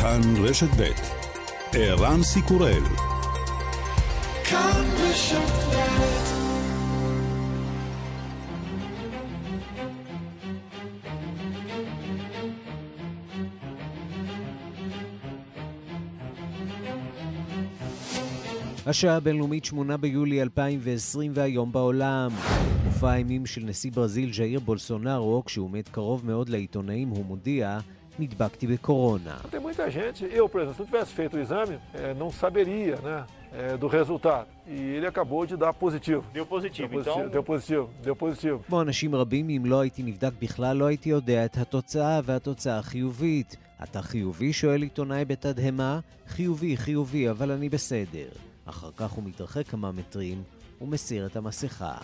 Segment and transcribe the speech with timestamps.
[0.00, 0.90] כאן רשת ב'
[1.72, 2.82] ערן סיקורל
[4.44, 5.60] כאן רשת
[18.86, 22.30] השעה הבינלאומית 8 ביולי 2020 והיום בעולם.
[22.84, 27.78] מופע האימים של נשיא ברזיל ז'איר בולסונארו, כשהוא עומד קרוב מאוד לעיתונאים, הוא מודיע
[28.20, 29.36] נדבקתי בקורונה.
[29.50, 31.78] Tem muita gente, eu, por exemplo, se não tivesse feito o exame,
[32.16, 33.24] não saberia, né,
[33.82, 34.46] do resultado.
[34.66, 36.22] E ele acabou de dar positivo.
[38.66, 43.56] כמו אנשים רבים, אם לא הייתי נבדק בכלל, לא הייתי יודע את התוצאה, והתוצאה חיובית.
[43.82, 44.52] אתה חיובי?
[44.52, 46.00] שואל עיתונאי בתדהמה.
[46.28, 48.28] חיובי, חיובי, אבל אני בסדר.
[48.66, 50.42] אחר כך הוא מתרחק כמה מטרים
[50.80, 51.94] ומסיר את המסכה.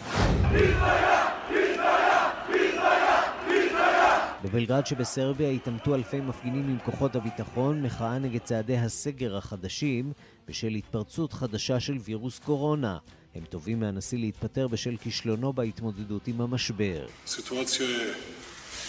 [4.46, 10.12] בבלגרד שבסרביה התעמתו אלפי מפגינים עם כוחות הביטחון, מחאה נגד צעדי הסגר החדשים
[10.48, 12.98] בשל התפרצות חדשה של וירוס קורונה.
[13.34, 17.06] הם תובעים מהנשיא להתפטר בשל כישלונו בהתמודדות עם המשבר.
[17.26, 18.14] סיטואציה je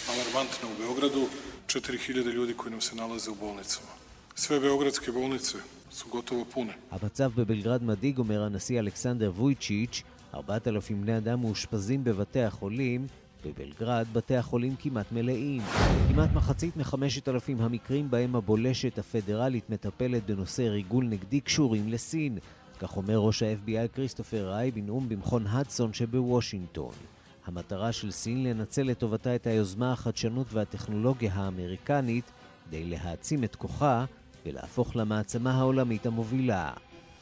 [0.08, 1.26] alarmantna u Beogradu,
[1.66, 3.92] 4000 ljudi koji nam se nalaze u bolnicama.
[4.34, 5.58] Sve beogradske bolnice
[5.90, 6.72] su gotovo pune.
[6.90, 10.02] המצב בבלגרד מדאיג, אומר הנשיא אלכסנדר וויצ'יץ',
[10.34, 13.06] 4,000 בני אדם מאושפזים בבתי החולים,
[13.48, 15.62] בבלגרד בתי החולים כמעט מלאים.
[16.08, 22.38] כמעט מחצית מחמשת אלפים המקרים בהם הבולשת הפדרלית מטפלת בנושא ריגול נגדי קשורים לסין.
[22.78, 26.92] כך אומר ראש ה-FBI כריסטופר ראי בנאום במכון הדסון שבוושינגטון.
[27.46, 32.24] המטרה של סין לנצל לטובתה את היוזמה, החדשנות והטכנולוגיה האמריקנית
[32.66, 34.04] כדי להעצים את כוחה
[34.46, 36.72] ולהפוך למעצמה העולמית המובילה.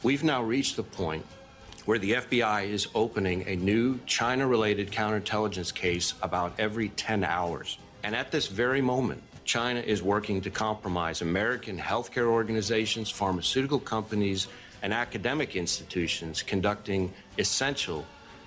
[0.02, 1.45] We've now reached the point
[1.86, 7.78] where the FBI is opening a new China related counterintelligence case about every 10 hours.
[8.04, 14.48] And at this very moment, China is working to compromise American healthcare organizations, pharmaceutical companies,
[14.82, 18.04] and academic institutions conducting essential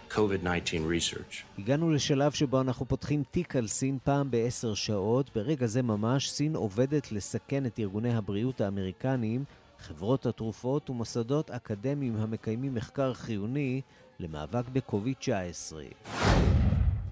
[0.10, 1.46] COVID-19 research.
[1.58, 5.30] הגענו לשלב שבו אנחנו פותחים תיק על סין פעם בעשר שעות.
[5.36, 9.44] ברגע זה ממש סין עובדת לסכן את ארגוני הבריאות האמריקניים
[9.80, 13.82] חברות התרופות ומוסדות אקדמיים המקיימים מחקר חיוני
[14.20, 15.74] למאבק בקוביד-19.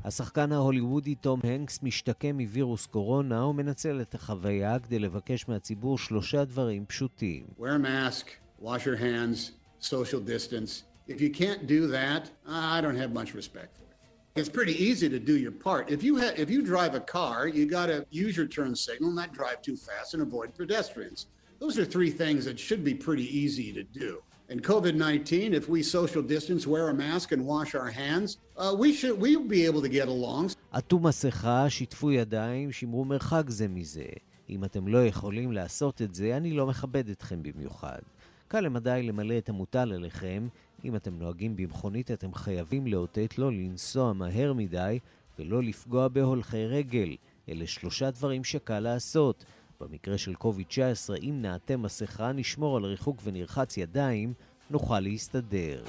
[0.04, 6.86] השחקן ההוליוודי תום הנקס משתקם מווירוס קורונה ומנצל את החוויה כדי לבקש מהציבור שלושה דברים
[6.86, 7.44] פשוטים.
[7.60, 8.26] wear a mask,
[8.62, 10.84] wash your hands, social distance.
[11.10, 13.96] If you can't do that, I don't have much respect for it.
[14.40, 15.84] It's pretty easy to do your part.
[15.96, 19.10] If you ha- if you drive a car, you got to use your turn signal,
[19.22, 21.20] not drive too fast, and avoid pedestrians.
[21.60, 24.22] Those are three things that should be pretty easy to do.
[24.50, 28.74] And COVID 19, if we social distance, wear a mask, and wash our hands, uh,
[28.78, 30.48] we should we'll be able to get along.
[30.72, 34.06] עטו מסכה, שיתפו ידיים, שמרו מרחק זה מזה.
[34.50, 38.00] אם אתם לא יכולים לעשות את זה, אני לא מכבד אתכם במיוחד.
[38.48, 40.48] קל למדי למלא את המוטל עליכם.
[40.86, 45.00] אם אתם נוהגים במכונית, אתם חייבים לאותת לא לנסוע מהר מדי
[45.40, 47.16] ולא לפגוע בהולכי רגל.
[47.50, 49.46] אלה שלושה דברים שקל לעשות.
[49.82, 54.34] במקרה של קוביד-19, אם נעטה מסכה, נשמור על ריחוק ונרחץ ידיים,
[54.70, 55.84] נוכל להסתדר.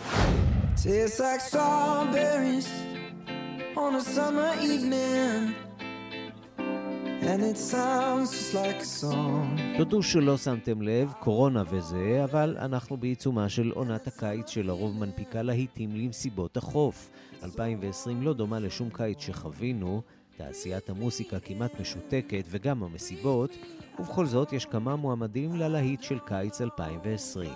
[9.76, 15.96] תודו שלא שמתם לב, קורונה וזה, אבל אנחנו בעיצומה של עונת הקיץ שלרוב מנפיקה להיטים
[15.96, 17.10] למסיבות החוף.
[17.42, 20.02] 2020 לא דומה לשום קיץ שחווינו,
[20.38, 23.56] תעשיית המוסיקה כמעט משותקת וגם המסיבות,
[23.98, 27.50] ובכל זאת יש כמה מועמדים ללהיט של קיץ 2020.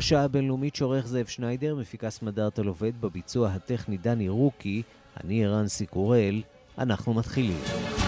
[0.00, 4.82] השעה הבינלאומית שעורך זאב שניידר, מפיקה סמדארטה עובד בביצוע הטכני דני רוקי,
[5.24, 6.42] אני ערן סיקורל,
[6.78, 7.99] אנחנו מתחילים.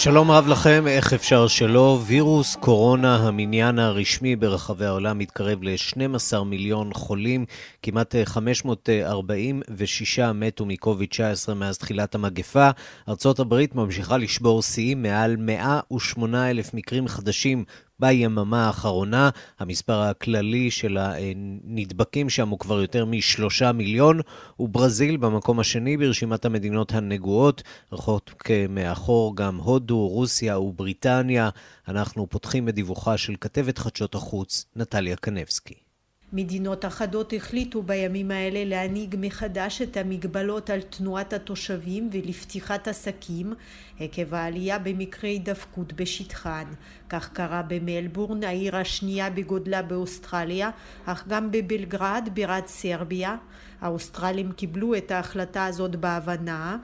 [0.00, 2.00] שלום רב לכם, איך אפשר שלא?
[2.06, 7.44] וירוס קורונה, המניין הרשמי ברחבי העולם, מתקרב ל-12 מיליון חולים.
[7.82, 12.70] כמעט 546 מתו מקוביד-19 מאז תחילת המגפה.
[13.08, 17.64] ארצות הברית ממשיכה לשבור שיאים, מעל 108 אלף מקרים חדשים
[18.00, 19.30] ביממה האחרונה.
[19.58, 24.20] המספר הכללי של הנדבקים שם הוא כבר יותר משלושה מיליון,
[24.60, 27.62] וברזיל במקום השני ברשימת המדינות הנגועות,
[27.92, 31.48] רחוק מאחור גם הודו, רוסיה ובריטניה.
[31.88, 35.87] אנחנו פותחים בדיווחה של כתבת חדשות החוץ, נטליה קנבסקי.
[36.32, 43.52] מדינות אחדות החליטו בימים האלה להנהיג מחדש את המגבלות על תנועת התושבים ולפתיחת עסקים
[44.00, 46.64] עקב העלייה במקרי הידפקות בשטחן.
[47.08, 50.70] כך קרה במלבורן, העיר השנייה בגודלה באוסטרליה,
[51.06, 53.36] אך גם בבלגרד, בירת סרביה.
[53.80, 56.76] האוסטרלים קיבלו את ההחלטה הזאת בהבנה.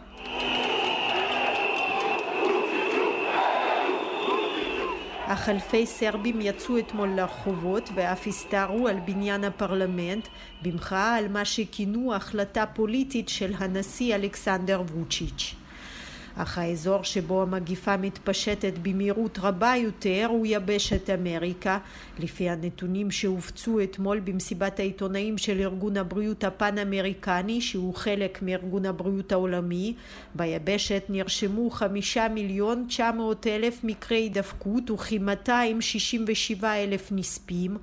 [5.26, 10.28] אך אלפי סרבים יצאו אתמול לרחובות ואף הסתערו על בניין הפרלמנט
[10.62, 15.54] במחאה על מה שכינו החלטה פוליטית של הנשיא אלכסנדר ווצ'יץ'.
[16.36, 21.78] אך האזור שבו המגיפה מתפשטת במהירות רבה יותר הוא יבשת אמריקה,
[22.18, 29.94] לפי הנתונים שהופצו אתמול במסיבת העיתונאים של ארגון הבריאות הפן-אמריקני, שהוא חלק מארגון הבריאות העולמי.
[30.34, 37.76] ביבשת נרשמו חמישה מיליון תשע מאות אלף מקרי הידפקות וכמאתיים שישים ושבעה אלף נספים.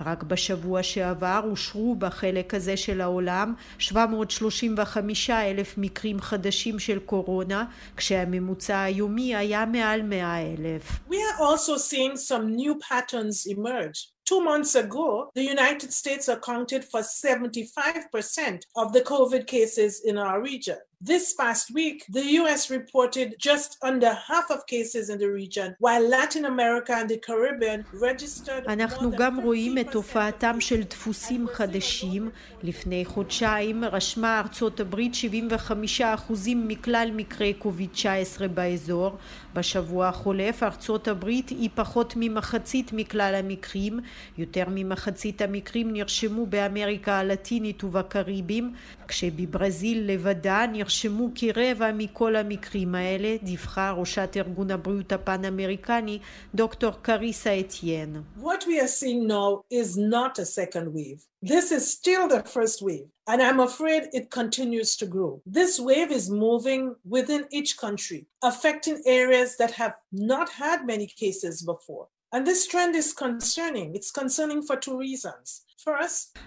[0.00, 7.64] רק בשבוע שעבר אושרו בחלק הזה של העולם 735 אלף מקרים חדשים של קורונה,
[7.97, 10.99] כשהממוצע היומי היה מעל 100 אלף.
[11.09, 14.11] We are also seeing some new patterns emerge.
[14.31, 20.41] Two months ago, the United States accounted for 75% of the COVID cases in our
[20.41, 20.77] region.
[21.05, 26.07] This past week, the US reported just under half of cases in the region, while
[26.07, 32.29] Latin America and the Caribbean registered אנחנו גם רואים את הופעתם של דפוסים חדשים.
[32.63, 39.17] לפני חודשיים רשמה ארצות הברית 75% מכלל מקרי קוביד-19 באזור.
[39.56, 44.00] בשבוע החולף ארצות הברית היא פחות ממחצית מכלל המקרים.
[44.38, 48.72] יותר ממחצית המקרים נרשמו באמריקה הלטינית ובקריבים,
[49.08, 56.18] כשבברזיל לבדה נרשמו כרבע מכל המקרים האלה, דיווחה ראשת ארגון הבריאות הפן-אמריקני,
[56.54, 58.22] דוקטור קריסה אתיין.
[58.40, 61.20] What we are seeing now is not a second wave.
[61.52, 65.42] This is still the first wave, and I'm afraid it continues to grow.
[65.44, 71.62] This wave is moving within each country, affecting areas that have not had many cases
[71.62, 72.08] before.
[72.32, 73.94] And this trend is concerning.
[73.94, 75.65] It's concerning for two reasons.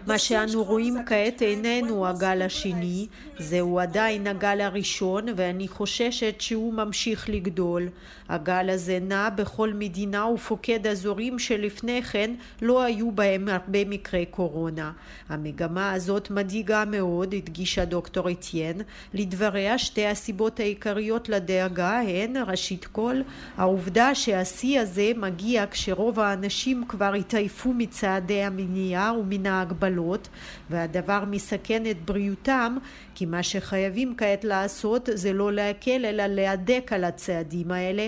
[0.07, 3.07] מה שאנו רואים כעת איננו הגל השני,
[3.39, 7.89] זהו עדיין הגל הראשון ואני חוששת שהוא ממשיך לגדול.
[8.29, 12.31] הגל הזה נע בכל מדינה ופוקד אזורים שלפני כן
[12.61, 14.91] לא היו בהם הרבה מקרי קורונה.
[15.29, 18.81] המגמה הזאת מדאיגה מאוד, הדגישה דוקטור אתיין.
[19.13, 23.15] לדבריה שתי הסיבות העיקריות לדאגה הן, ראשית כל,
[23.57, 30.27] העובדה שהשיא הזה מגיע כשרוב האנשים כבר התעייפו מצעדי המניעה ומן ההגבלות
[30.69, 32.77] והדבר מסכן את בריאותם
[33.15, 38.07] כי מה שחייבים כעת לעשות זה לא להקל אלא להדק על הצעדים האלה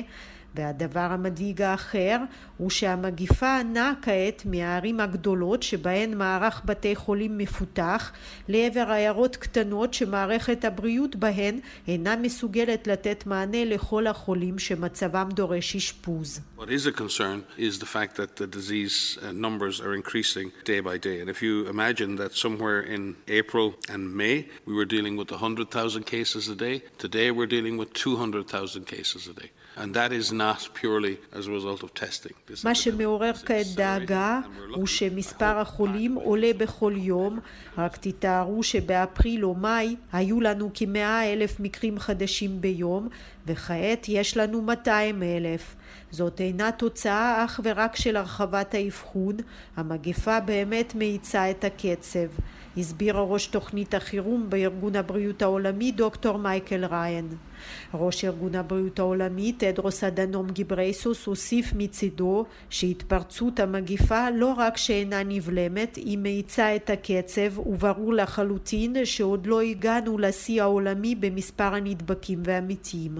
[0.55, 2.17] והדבר המדאיג האחר
[2.57, 8.11] הוא שהמגיפה נעה כעת מהערים הגדולות שבהן מערך בתי חולים מפותח
[8.47, 16.39] לעבר עיירות קטנות שמערכת הבריאות בהן אינה מסוגלת לתת מענה לכל החולים שמצבם דורש אשפוז.
[16.57, 20.97] What is a concern is the fact that the disease numbers are increasing day by
[20.97, 21.17] day.
[21.21, 26.03] And if you imagine that somewhere in April and May we were dealing with 100,000
[26.05, 29.49] cases a day, today we're dealing with 200,000 cases a day.
[29.81, 32.33] And that is not purely as a result of testing.
[32.63, 34.39] מה שמעורר כעת דאגה
[34.75, 37.39] הוא שמספר החולים עולה בכל יום.
[37.77, 43.07] רק תתארו שבאפריל או מאי היו לנו כמאה אלף מקרים חדשים ביום,
[43.47, 45.75] וכעת יש לנו 200 אלף.
[46.11, 49.37] זאת אינה תוצאה אך ורק של הרחבת האבחון,
[49.77, 52.27] המגפה באמת מאיצה את הקצב.
[52.77, 57.27] הסבירה ראש תוכנית החירום בארגון הבריאות העולמי דוקטור מייקל ריין.
[57.93, 65.95] ראש ארגון הבריאות העולמי תדרוס אדנום גיברייסוס הוסיף מצידו שהתפרצות המגיפה לא רק שאינה נבלמת
[65.95, 73.17] היא מאיצה את הקצב וברור לחלוטין שעוד לא הגענו לשיא העולמי במספר הנדבקים והמתים.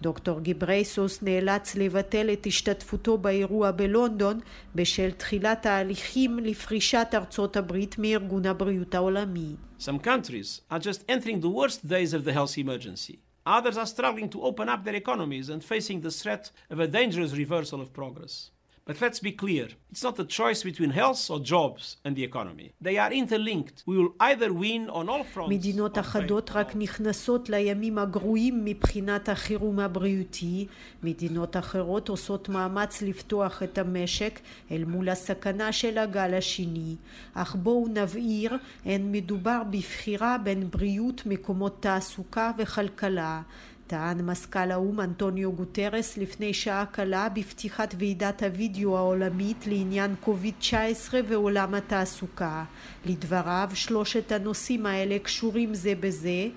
[0.00, 4.40] דוקטור גיברייסוס נאלץ לבטל את השתתפותו באירוע בלונדון
[4.74, 9.54] בשל תחילת ההליכים לפרישת ארצות הברית מארגון הבריאות העולמי.
[9.78, 13.18] Some countries are just entering the worst days of the health emergency.
[13.44, 17.36] Others are struggling to open up their economies and facing the threat of a dangerous
[17.36, 18.51] reversal of progress.
[18.84, 22.72] But let's be clear it's not a choice between health or jobs and the economy.
[22.80, 23.84] They are interlinked.
[23.86, 25.50] We will either win on all fronts.
[25.50, 30.66] מדינות אחדות רק נכנסות לימים הגרועים מבחינת החירום הבריאותי.
[31.02, 36.96] מדינות אחרות עושות מאמץ לפתוח את המשק אל מול הסכנה של הגל השני.
[37.34, 43.42] אך בואו נבהיר, אין מדובר בבחירה בין בריאות, מקומות תעסוקה וכלכלה.
[43.92, 51.74] טען מזכ"ל האו"ם אנטוניו גוטרס לפני שעה קלה בפתיחת ועידת הווידאו העולמית לעניין קוביד-19 ועולם
[51.74, 52.64] התעסוקה.
[53.06, 56.48] לדבריו שלושת הנושאים האלה קשורים זה בזה,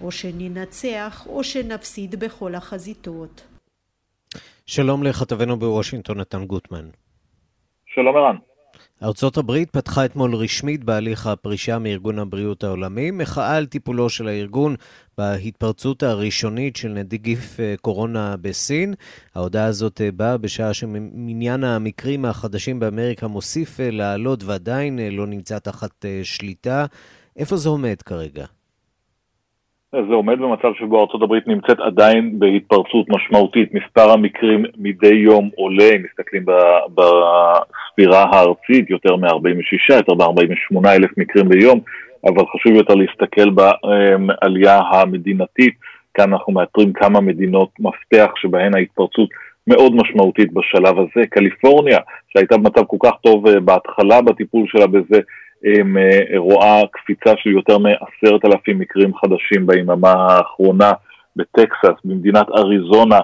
[0.00, 3.46] או שננצח או שנפסיד בכל החזיתות.
[4.66, 6.88] שלום לכתבנו בוושינגטון נתן גוטמן.
[7.86, 8.36] שלום ערן.
[9.02, 14.76] ארצות הברית פתחה אתמול רשמית בהליך הפרישה מארגון הבריאות העולמי, מחאה על טיפולו של הארגון
[15.18, 18.94] בהתפרצות הראשונית של נגיף אה, קורונה בסין.
[19.34, 25.58] ההודעה הזאת אה, באה בשעה שמניין המקרים החדשים באמריקה מוסיף אה, לעלות ועדיין לא נמצא
[25.58, 26.86] תחת שליטה.
[27.36, 28.46] איפה זה עומד כרגע?
[29.92, 33.74] זה עומד במצב שבו ארה"ב נמצאת עדיין בהתפרצות משמעותית.
[33.74, 36.44] מספר המקרים מדי יום עולה, אם מסתכלים
[36.94, 41.80] בספירה הארצית, יותר מ-46, יותר מ-48 אלף מקרים ביום,
[42.26, 45.74] אבל חשוב יותר להסתכל בעלייה המדינתית.
[46.14, 49.28] כאן אנחנו מאתרים כמה מדינות מפתח שבהן ההתפרצות
[49.66, 51.26] מאוד משמעותית בשלב הזה.
[51.30, 55.20] קליפורניה, שהייתה במצב כל כך טוב אה, בהתחלה בטיפול שלה בזה,
[56.36, 60.92] רואה קפיצה של יותר מעשרת אלפים מקרים חדשים ביממה האחרונה
[61.36, 63.18] בטקסס, במדינת אריזונה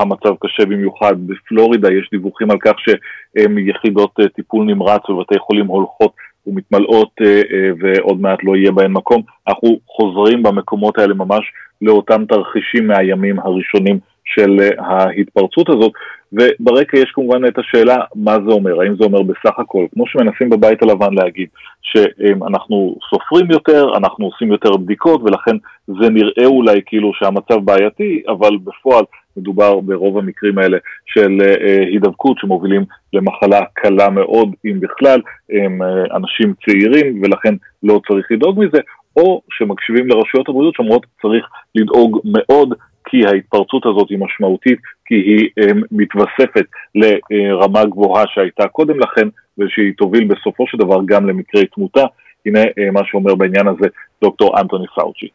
[0.00, 6.12] המצב קשה במיוחד, בפלורידה יש דיווחים על כך שיחידות אה, טיפול נמרץ בבתי חולים הולכות
[6.46, 7.42] ומתמלאות אה,
[7.80, 9.22] ועוד מעט לא יהיה בהן מקום.
[9.48, 15.92] אנחנו חוזרים במקומות האלה ממש לאותם תרחישים מהימים הראשונים של ההתפרצות הזאת,
[16.32, 20.50] וברקע יש כמובן את השאלה מה זה אומר, האם זה אומר בסך הכל, כמו שמנסים
[20.50, 21.48] בבית הלבן להגיד,
[21.82, 25.56] שאנחנו סופרים יותר, אנחנו עושים יותר בדיקות ולכן
[25.86, 29.04] זה נראה אולי כאילו שהמצב בעייתי, אבל בפועל
[29.36, 36.16] מדובר ברוב המקרים האלה של אה, הידבקות שמובילים למחלה קלה מאוד, אם בכלל, הם אה,
[36.16, 38.78] אנשים צעירים ולכן לא צריך לדאוג מזה,
[39.16, 42.74] או שמקשיבים לרשויות הבריאות שאומרות צריך לדאוג מאוד
[43.08, 49.92] כי ההתפרצות הזאת היא משמעותית, כי היא um, מתווספת לרמה גבוהה שהייתה קודם לכן, ושהיא
[49.96, 52.04] תוביל בסופו של דבר גם למקרי תמותה.
[52.46, 53.86] הנה uh, מה שאומר בעניין הזה
[54.22, 55.28] דוקטור אנטוני פאוצ'י.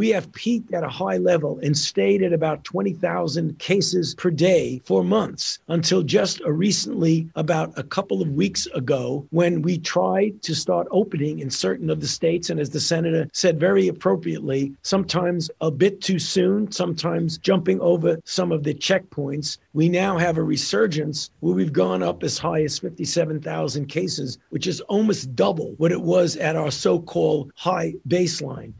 [0.00, 4.80] We have peaked at a high level and stayed at about 20,000 cases per day
[4.86, 10.40] for months until just uh, recently, about a couple of weeks ago, when we tried
[10.40, 12.48] to start opening in certain of the states.
[12.48, 18.18] And as the senator said very appropriately, sometimes a bit too soon, sometimes jumping over
[18.24, 19.58] some of the checkpoints.
[19.74, 24.66] We now have a resurgence where we've gone up as high as 57,000 cases, which
[24.66, 28.72] is almost double what it was at our so called high baseline.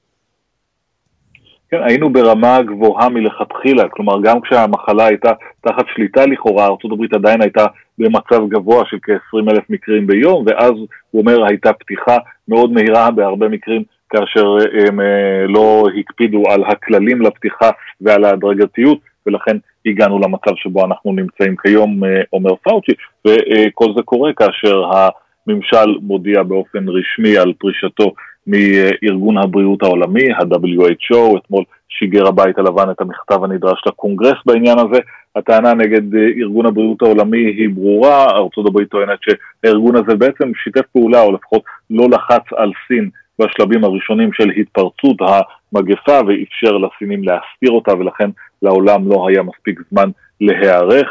[1.71, 7.67] כן, היינו ברמה גבוהה מלכתחילה, כלומר גם כשהמחלה הייתה תחת שליטה לכאורה, ארה"ב עדיין הייתה
[7.99, 10.73] במצב גבוה של כ-20 אלף מקרים ביום, ואז
[11.11, 12.17] הוא אומר הייתה פתיחה
[12.49, 14.57] מאוד מהירה בהרבה מקרים כאשר
[14.89, 21.57] הם אה, לא הקפידו על הכללים לפתיחה ועל ההדרגתיות, ולכן הגענו למצב שבו אנחנו נמצאים
[21.57, 22.93] כיום, אה, אומר פאוצ'י,
[23.27, 28.13] וכל זה קורה כאשר הממשל מודיע באופן רשמי על פרישתו
[28.47, 34.99] מארגון הבריאות העולמי, ה-WHO, אתמול שיגר הבית הלבן את המכתב הנדרש לקונגרס בעניין הזה.
[35.37, 41.21] הטענה נגד ארגון הבריאות העולמי היא ברורה, ארצות הברית טוענת שהארגון הזה בעצם שיתף פעולה,
[41.23, 47.95] או לפחות לא לחץ על סין בשלבים הראשונים של התפרצות המגפה ואפשר לסינים להסתיר אותה
[47.95, 48.31] ולכן
[48.63, 51.09] לעולם לא היה מספיק זמן להיערך.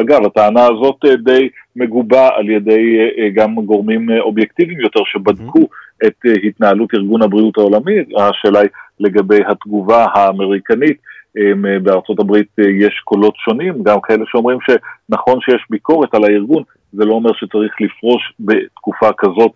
[0.00, 2.98] אגב, הטענה הזאת די מגובה על ידי
[3.34, 5.81] גם גורמים אובייקטיביים יותר שבדקו mm-hmm.
[6.06, 8.68] את אה, התנהלות ארגון הבריאות העולמי, השאלה היא
[9.00, 10.96] לגבי התגובה האמריקנית.
[11.38, 16.62] אה, בארצות הברית אה, יש קולות שונים, גם כאלה שאומרים שנכון שיש ביקורת על הארגון,
[16.92, 19.52] זה לא אומר שצריך לפרוש בתקופה כזאת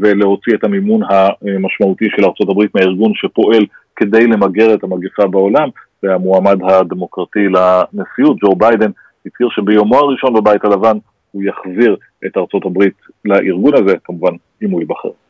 [0.00, 5.68] ולהוציא את המימון המשמעותי של ארצות הברית מהארגון שפועל כדי למגר את המגפה בעולם,
[6.02, 8.90] והמועמד הדמוקרטי לנשיאות, ג'ו ביידן,
[9.26, 10.96] הצהיר שביומו הראשון בבית הלבן
[11.32, 11.96] הוא יחזיר
[12.26, 12.94] את ארצות הברית
[13.24, 14.32] לארגון הזה, כמובן
[14.62, 15.21] אם הוא ייבחר.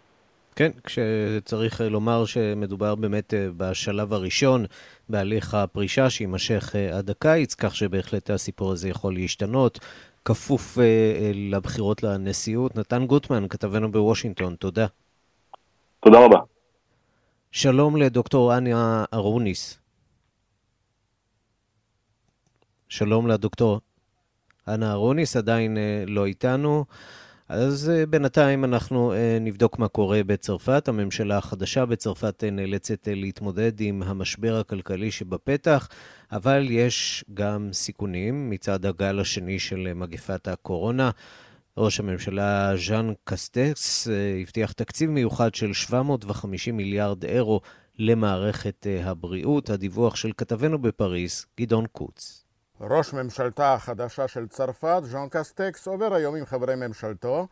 [0.57, 4.65] כן, כשצריך לומר שמדובר באמת אה, בשלב הראשון
[5.09, 9.79] בהליך הפרישה שיימשך אה, עד הקיץ, כך שבהחלט הסיפור הזה יכול להשתנות,
[10.25, 12.77] כפוף אה, לבחירות לנשיאות.
[12.77, 14.87] נתן גוטמן, כתבנו בוושינגטון, תודה.
[16.01, 16.39] תודה רבה.
[17.51, 19.79] שלום לדוקטור אניה ארוניס.
[22.89, 23.81] שלום לדוקטור
[24.69, 26.85] אנה אהרוניס, עדיין לא איתנו.
[27.55, 30.89] אז אה, בינתיים אנחנו אה, נבדוק מה קורה בצרפת.
[30.89, 35.89] הממשלה החדשה בצרפת אה, נאלצת להתמודד עם המשבר הכלכלי שבפתח,
[36.33, 41.11] אבל יש גם סיכונים מצד הגל השני של מגפת הקורונה.
[41.77, 44.09] ראש הממשלה ז'אן קסטקס
[44.43, 47.61] הבטיח תקציב מיוחד של 750 מיליארד אירו
[47.99, 49.71] למערכת הבריאות.
[49.71, 52.42] הדיווח של כתבנו בפריז, גדעון קוץ.
[52.91, 57.47] ראש ממשלתה החדשה של צרפת, ז'אן קסטקס, עובר היום עם חברי ממשלתו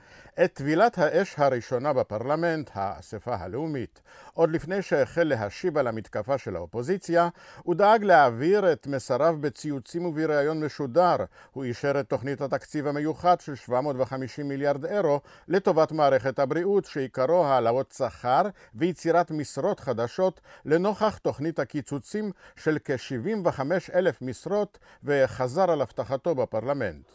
[0.44, 4.00] את טבילת האש הראשונה בפרלמנט, האספה הלאומית.
[4.34, 7.28] עוד לפני שהחל להשיב על המתקפה של האופוזיציה,
[7.62, 11.16] הוא דאג להעביר את מסריו בציוצים ובריאיון משודר.
[11.52, 17.94] הוא אישר את תוכנית התקציב המיוחד של 750 מיליארד אירו לטובת מערכת הבריאות, שעיקרו העלאות
[17.98, 18.42] שכר
[18.74, 23.60] ויצירת משרות חדשות לנוכח תוכנית הקיצוצים של כ-75
[23.94, 25.19] אלף משרות וחזר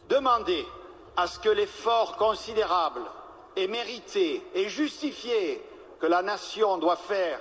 [0.08, 0.64] Demandez
[1.16, 3.00] à ce que l'effort considérable
[3.56, 5.62] et mérité et justifié
[6.00, 7.38] que la nation doit faire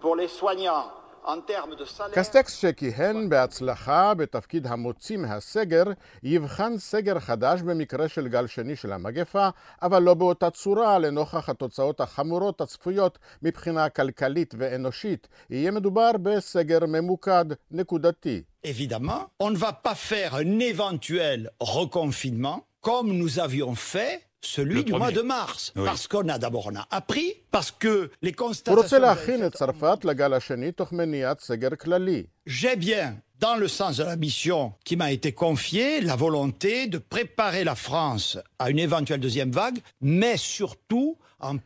[0.00, 0.90] pour les soignants,
[2.12, 5.84] קסטקס שכיהן בהצלחה בתפקיד המוציא מהסגר,
[6.22, 9.48] יבחן סגר חדש במקרה של גל שני של המגפה,
[9.82, 15.28] אבל לא באותה צורה לנוכח התוצאות החמורות הצפויות מבחינה כלכלית ואנושית.
[15.50, 18.42] יהיה מדובר בסגר ממוקד, נקודתי.
[18.66, 24.92] Évidemment, on ne va pas faire un éventuel reconfinement comme nous avions fait celui du
[24.92, 25.72] mois de mars.
[25.76, 25.82] Oui.
[25.84, 28.82] Parce qu'on a d'abord on a appris, parce que les constatations...
[32.46, 36.98] J'ai bien, dans le sens de la mission qui m'a été confiée, la volonté de
[36.98, 41.18] préparer la France à une éventuelle deuxième vague, mais surtout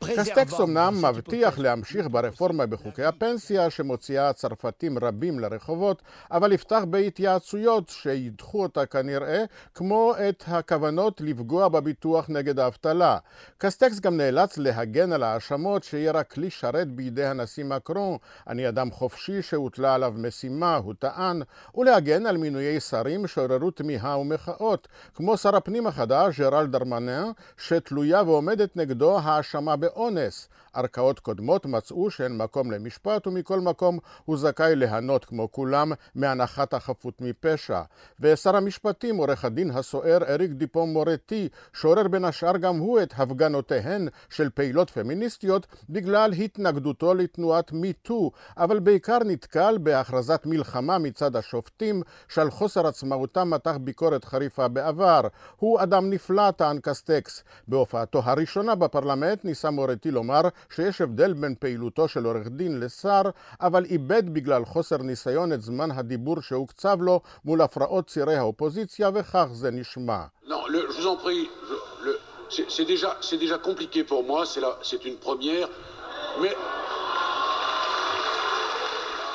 [0.05, 8.63] קסטקס אמנם מבטיח להמשיך ברפורמה בחוקי הפנסיה שמוציאה צרפתים רבים לרחובות, אבל יפתח בהתייעצויות שידחו
[8.63, 9.45] אותה כנראה,
[9.75, 13.19] כמו את הכוונות לפגוע בביטוח נגד האבטלה.
[13.59, 18.17] קסטקס גם נאלץ להגן על ההאשמות שיהיה רק כלי שרת בידי הנשיא מקרון,
[18.49, 21.43] אני אדם חופשי שהוטלה עליו משימה, הוא טען,
[21.75, 28.77] ולהגן על מינויי שרים שעוררו תמיהה ומחאות, כמו שר הפנים החדש, ג'רל דרמנן, שתלויה ועומדת
[28.77, 30.49] נגדו האשמה הואשמה באונס.
[30.73, 37.21] ערכאות קודמות מצאו שאין מקום למשפט ומכל מקום הוא זכאי ליהנות כמו כולם מהנחת החפות
[37.21, 37.83] מפשע.
[38.21, 44.09] ושר המשפטים עורך הדין הסוער אריק דיפום מורטי שעורר בין השאר גם הוא את הפגנותיהן
[44.31, 52.51] של פעילות פמיניסטיות בגלל התנגדותו לתנועת מיטו, אבל בעיקר נתקל בהכרזת מלחמה מצד השופטים שעל
[52.51, 55.21] חוסר עצמאותם מתח ביקורת חריפה בעבר.
[55.57, 57.43] הוא אדם נפלא, טען קסטקס.
[57.69, 60.41] בהופעתו הראשונה בפרלמנט ניסה מורטי לומר
[60.75, 63.23] שיש הבדל בין פעילותו של עורך דין לשר,
[63.61, 69.47] אבל איבד בגלל חוסר ניסיון את זמן הדיבור שהוקצב לו מול הפרעות צירי האופוזיציה, וכך
[69.53, 70.25] זה נשמע.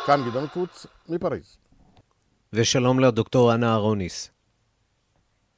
[0.05, 1.57] כאן גדעון קוץ מפריז.
[2.53, 4.31] ושלום לדוקטור אנה אהרוניס.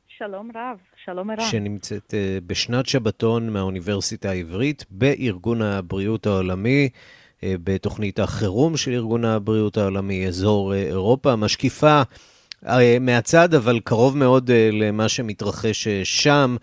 [0.08, 0.78] שלום רב.
[1.06, 1.46] שלום ערן.
[1.46, 6.90] שנמצאת uh, בשנת שבתון מהאוניברסיטה העברית בארגון הבריאות העולמי,
[7.40, 12.02] uh, בתוכנית החירום של ארגון הבריאות העולמי, אזור uh, אירופה, משקיפה
[13.02, 16.56] מהצד, אבל קרוב מאוד למה שמתרחש שם.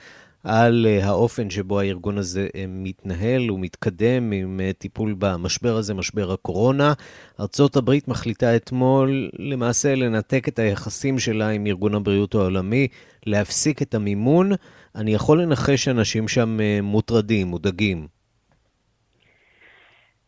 [0.45, 6.93] על האופן שבו הארגון הזה מתנהל ומתקדם עם טיפול במשבר הזה, משבר הקורונה.
[7.41, 12.89] ארצות הברית מחליטה אתמול למעשה לנתק את היחסים שלה עם ארגון הבריאות העולמי,
[13.27, 14.53] להפסיק את המימון.
[14.95, 18.22] אני יכול לנחש שאנשים שם מוטרדים, מודאגים.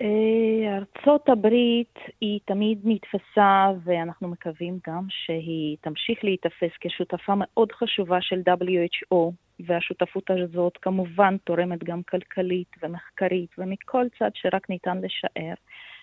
[0.03, 8.43] ארצות הברית היא תמיד נתפסה, ואנחנו מקווים גם שהיא תמשיך להיתפס כשותפה מאוד חשובה של
[8.49, 9.17] WHO
[9.61, 15.55] והשותפות הזאת כמובן תורמת גם כלכלית ומחקרית ומכל צד שרק ניתן לשער.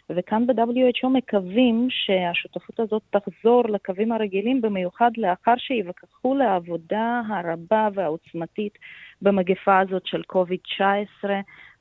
[0.10, 8.78] וכאן ב-WHO מקווים שהשותפות הזאת תחזור לקווים הרגילים, במיוחד לאחר שיווכחו לעבודה הרבה והעוצמתית
[9.22, 11.30] במגפה הזאת של COVID-19,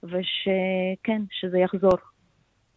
[0.03, 1.99] ושכן, שזה יחזור.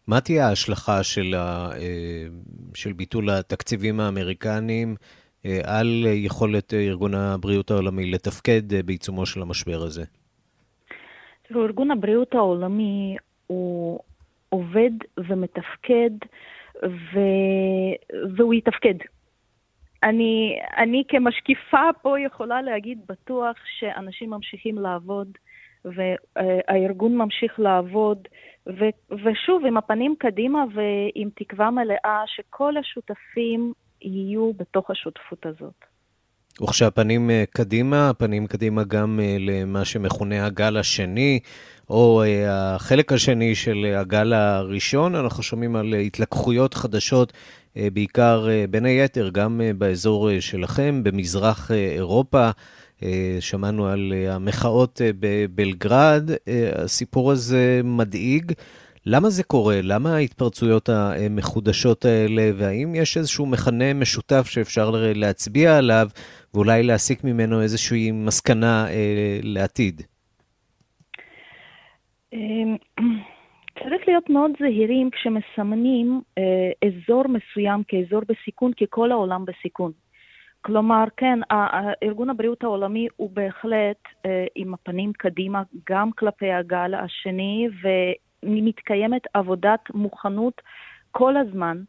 [0.06, 1.70] מה תהיה ההשלכה של, ה...
[1.76, 2.26] אה,
[2.74, 4.96] של ביטול התקציבים האמריקניים
[5.46, 10.04] אה, על יכולת ארגון הבריאות העולמי לתפקד אה, בעיצומו של המשבר הזה?
[11.48, 14.00] תראו, ארגון הבריאות העולמי הוא
[14.54, 16.10] עובד ומתפקד,
[16.82, 17.18] ו...
[18.36, 18.94] והוא יתפקד.
[20.02, 25.28] אני, אני כמשקיפה פה יכולה להגיד בטוח שאנשים ממשיכים לעבוד,
[25.84, 28.28] והארגון ממשיך לעבוד,
[28.66, 28.84] ו,
[29.24, 35.93] ושוב, עם הפנים קדימה ועם תקווה מלאה שכל השותפים יהיו בתוך השותפות הזאת.
[36.62, 41.40] וכשהפנים פנים קדימה, פנים קדימה גם למה שמכונה הגל השני,
[41.90, 47.32] או החלק השני של הגל הראשון, אנחנו שומעים על התלקחויות חדשות,
[47.76, 52.50] בעיקר, בין היתר, גם באזור שלכם, במזרח אירופה.
[53.40, 56.30] שמענו על המחאות בבלגרד.
[56.74, 58.52] הסיפור הזה מדאיג.
[59.06, 59.80] למה זה קורה?
[59.82, 66.08] למה ההתפרצויות המחודשות האלה, והאם יש איזשהו מכנה משותף שאפשר להצביע עליו,
[66.54, 70.02] ואולי להסיק ממנו איזושהי מסקנה אה, לעתיד?
[72.32, 72.76] אמ,
[73.78, 79.92] צריך להיות מאוד זהירים כשמסמנים אה, אזור מסוים כאזור בסיכון, כי כל העולם בסיכון.
[80.60, 81.38] כלומר, כן,
[82.02, 87.68] ארגון הבריאות העולמי הוא בהחלט אה, עם הפנים קדימה גם כלפי הגל השני,
[88.42, 90.62] ומתקיימת עבודת מוכנות
[91.10, 91.82] כל הזמן.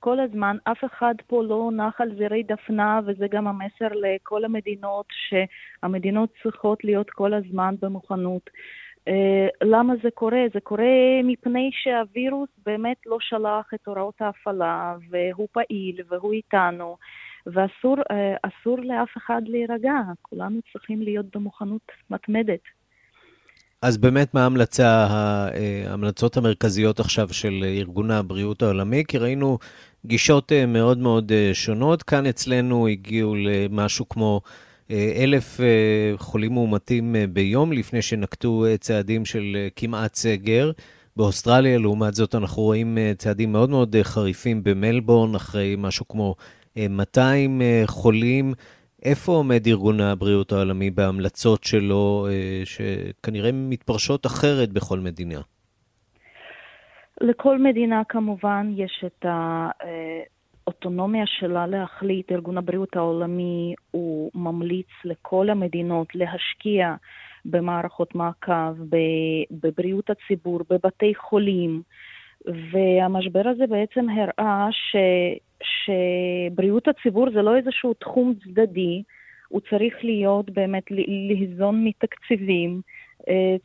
[0.00, 5.06] כל הזמן, אף אחד פה לא נח על זרי דפנה, וזה גם המסר לכל המדינות,
[5.10, 8.50] שהמדינות צריכות להיות כל הזמן במוכנות.
[9.08, 10.44] אה, למה זה קורה?
[10.54, 16.96] זה קורה מפני שהווירוס באמת לא שלח את הוראות ההפעלה, והוא פעיל, והוא איתנו.
[17.46, 22.60] ואסור אה, לאף אחד להירגע, כולנו צריכים להיות במוכנות מתמדת.
[23.82, 24.48] אז באמת, מה
[24.80, 29.04] אה, ההמלצות המרכזיות עכשיו של ארגון הבריאות העולמי?
[29.08, 29.58] כי ראינו
[30.06, 32.02] גישות אה, מאוד מאוד שונות.
[32.02, 34.40] כאן אצלנו הגיעו למשהו כמו
[34.90, 35.60] אלף
[36.16, 40.70] חולים מאומתים ביום, לפני שנקטו צעדים של כמעט סגר.
[41.16, 46.34] באוסטרליה, לעומת זאת, אנחנו רואים צעדים מאוד מאוד חריפים במלבורן, אחרי משהו כמו
[46.76, 48.54] 200 אה, חולים.
[49.02, 55.40] איפה עומד ארגון הבריאות העולמי בהמלצות שלו, אה, שכנראה מתפרשות אחרת בכל מדינה?
[57.20, 59.26] לכל מדינה כמובן יש את
[60.66, 62.32] האוטונומיה שלה להחליט.
[62.32, 66.94] ארגון הבריאות העולמי הוא ממליץ לכל המדינות להשקיע
[67.44, 68.72] במערכות מעקב,
[69.50, 71.82] בבריאות הציבור, בבתי חולים,
[72.46, 74.96] והמשבר הזה בעצם הראה ש...
[75.62, 79.02] שבריאות הציבור זה לא איזשהו תחום צדדי,
[79.48, 82.80] הוא צריך להיות באמת ליזון מתקציבים,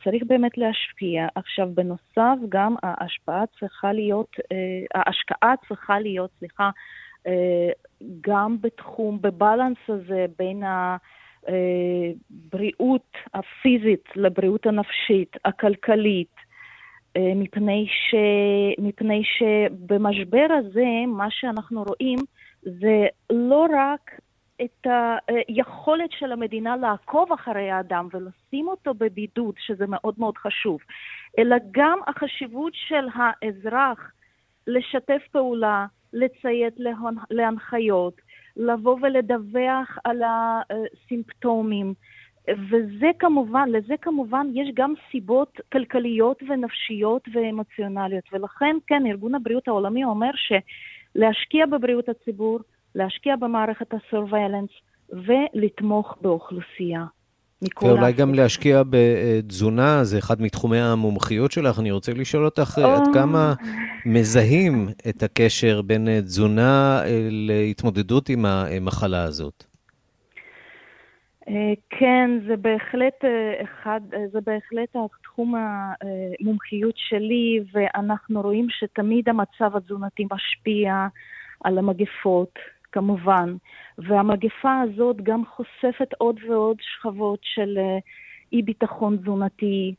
[0.04, 1.26] צריך באמת להשפיע.
[1.34, 4.56] עכשיו, בנוסף, גם ההשפעה צריכה להיות, אה,
[4.94, 6.70] ההשקעה צריכה להיות, סליחה,
[7.26, 7.70] אה,
[8.20, 10.62] גם בתחום, בבלנס הזה בין
[11.46, 16.36] הבריאות הפיזית לבריאות הנפשית, הכלכלית,
[17.16, 18.14] אה, מפני, ש...
[18.78, 22.18] מפני שבמשבר הזה, מה שאנחנו רואים
[22.62, 24.10] זה לא רק
[24.62, 24.86] את
[25.48, 30.80] היכולת של המדינה לעקוב אחרי האדם ולשים אותו בבידוד, שזה מאוד מאוד חשוב,
[31.38, 34.12] אלא גם החשיבות של האזרח
[34.66, 36.74] לשתף פעולה, לציית
[37.30, 38.20] להנחיות,
[38.56, 41.94] לבוא ולדווח על הסימפטומים.
[42.70, 48.24] וזה כמובן, לזה כמובן יש גם סיבות כלכליות ונפשיות ואמוציונליות.
[48.32, 52.60] ולכן, כן, ארגון הבריאות העולמי אומר שלהשקיע בבריאות הציבור,
[52.96, 54.70] להשקיע במערכת הסורוויילנס
[55.12, 57.04] ולתמוך באוכלוסייה.
[57.82, 61.80] ואולי גם להשקיע בתזונה, זה אחד מתחומי המומחיות שלך.
[61.80, 63.54] אני רוצה לשאול אותך עד כמה
[64.06, 69.64] מזהים את הקשר בין תזונה אה, להתמודדות עם המחלה הזאת.
[71.48, 79.28] אה, כן, זה בהחלט אה, אחד, אה, זה בהחלט התחום המומחיות שלי, ואנחנו רואים שתמיד
[79.28, 81.06] המצב התזונתי משפיע
[81.64, 82.58] על המגפות,
[82.96, 83.56] כמובן,
[83.98, 87.78] והמגפה הזאת גם חושפת עוד ועוד שכבות של
[88.52, 89.94] אי ביטחון תזונתי,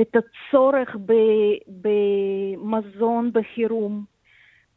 [0.00, 0.96] את הצורך
[1.82, 4.04] במזון בחירום.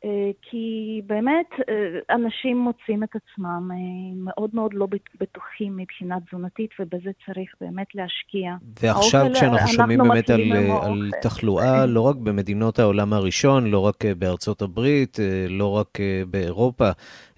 [0.06, 3.78] אה, כי באמת אה, אנשים מוצאים את עצמם אה,
[4.16, 4.88] מאוד מאוד לא
[5.20, 8.56] בטוחים מבחינה תזונתית, ובזה צריך באמת להשקיע.
[8.82, 10.42] ועכשיו האוכל, כשאנחנו שומעים באמת על,
[10.82, 15.18] על תחלואה, לא רק במדינות העולם הראשון, לא רק בארצות הברית,
[15.50, 15.98] לא רק
[16.30, 16.90] באירופה,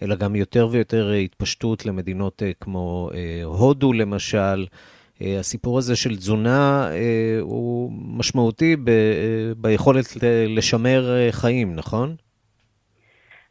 [0.01, 3.09] אלא גם יותר ויותר התפשטות למדינות כמו
[3.43, 4.65] הודו למשל.
[5.21, 6.89] הסיפור הזה של תזונה
[7.41, 8.91] הוא משמעותי ב,
[9.57, 10.05] ביכולת
[10.47, 12.15] לשמר חיים, נכון?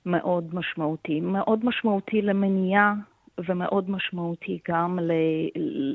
[0.06, 1.20] מאוד משמעותי.
[1.20, 2.94] מאוד משמעותי למניעה
[3.38, 4.98] ומאוד משמעותי גם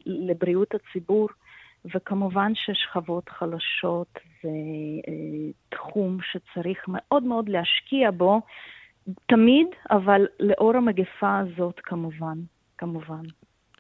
[0.05, 1.29] לבריאות הציבור,
[1.95, 4.49] וכמובן ששכבות חלשות זה
[5.07, 8.41] אה, תחום שצריך מאוד מאוד להשקיע בו,
[9.25, 12.37] תמיד, אבל לאור המגפה הזאת כמובן,
[12.77, 13.23] כמובן.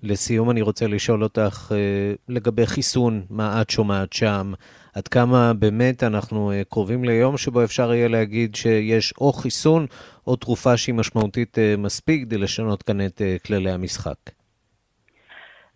[0.03, 4.51] לסיום אני רוצה לשאול אותך אה, לגבי חיסון, מה את שומעת שם?
[4.95, 9.85] עד כמה באמת אנחנו אה, קרובים ליום שבו אפשר יהיה להגיד שיש או חיסון
[10.27, 14.17] או תרופה שהיא משמעותית אה, מספיק כדי לשנות כאן את כללי המשחק?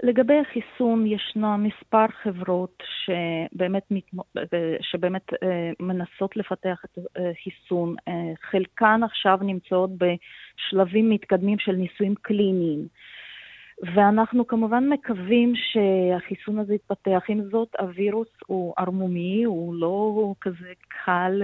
[0.04, 3.84] לגבי החיסון, ישנו מספר חברות שבאמת,
[4.82, 5.28] שבאמת
[5.80, 7.96] מנסות לפתח את החיסון.
[8.52, 12.88] חלקן עכשיו נמצאות בשלבים מתקדמים של ניסויים קליניים.
[13.82, 17.24] ואנחנו כמובן מקווים שהחיסון הזה יתפתח.
[17.28, 21.42] עם זאת, הווירוס הוא ערמומי, הוא לא כזה קל,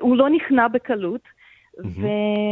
[0.00, 1.20] הוא לא נכנע בקלות.
[1.78, 1.86] Mm-hmm.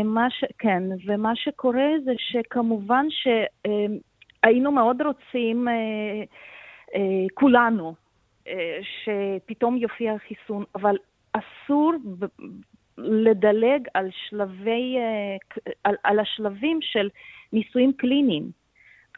[0.04, 0.44] ומה ש...
[0.58, 5.74] כן, ומה שקורה זה שכמובן שהיינו מאוד רוצים, אה,
[6.94, 7.94] אה, כולנו,
[8.48, 10.96] אה, שפתאום יופיע חיסון, אבל
[11.32, 11.92] אסור
[12.98, 14.96] לדלג על שלבי,
[15.84, 17.08] על, על השלבים של
[17.52, 18.50] ניסויים קליניים.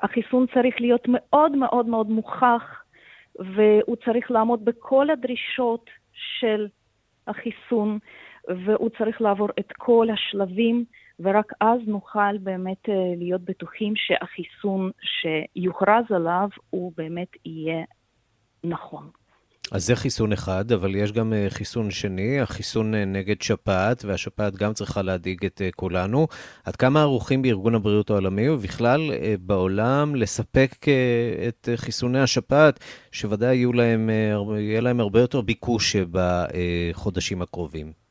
[0.02, 2.82] החיסון צריך להיות מאוד מאוד מאוד מוכח,
[3.38, 6.66] והוא צריך לעמוד בכל הדרישות של
[7.26, 7.98] החיסון,
[8.48, 10.84] והוא צריך לעבור את כל השלבים,
[11.20, 17.84] ורק אז נוכל באמת אה, להיות בטוחים שהחיסון שיוכרז עליו הוא באמת יהיה
[18.64, 19.10] נכון.
[19.72, 24.56] אז זה חיסון אחד, אבל יש גם אה, חיסון שני, החיסון אה, נגד שפעת, והשפעת
[24.56, 26.26] גם צריכה להדאיג את כולנו.
[26.66, 29.00] עד כמה ערוכים בארגון הבריאות העולמי ובכלל
[29.40, 30.70] בעולם לספק
[31.48, 32.80] את חיסוני השפעת,
[33.12, 34.10] שוודאי יהיו להם,
[34.58, 38.04] יהיה להם הרבה יותר ביקוש בחודשים הקרובים?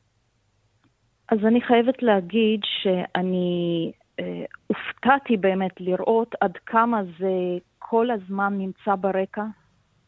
[1.33, 8.95] אז אני חייבת להגיד שאני אה, הופתעתי באמת לראות עד כמה זה כל הזמן נמצא
[8.95, 9.43] ברקע,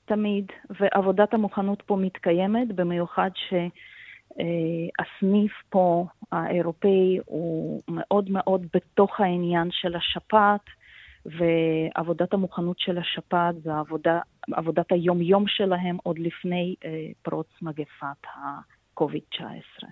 [0.06, 0.46] תמיד,
[0.80, 3.30] ועבודת המוכנות פה מתקיימת, במיוחד
[4.36, 10.62] שהסניף פה, האירופאי, הוא מאוד מאוד בתוך העניין של השפעת,
[11.26, 14.20] ועבודת המוכנות של השפעת זה עבודה,
[14.52, 19.86] עבודת היום-יום שלהם עוד לפני אה, פרוץ מגפת ה-COVID-19.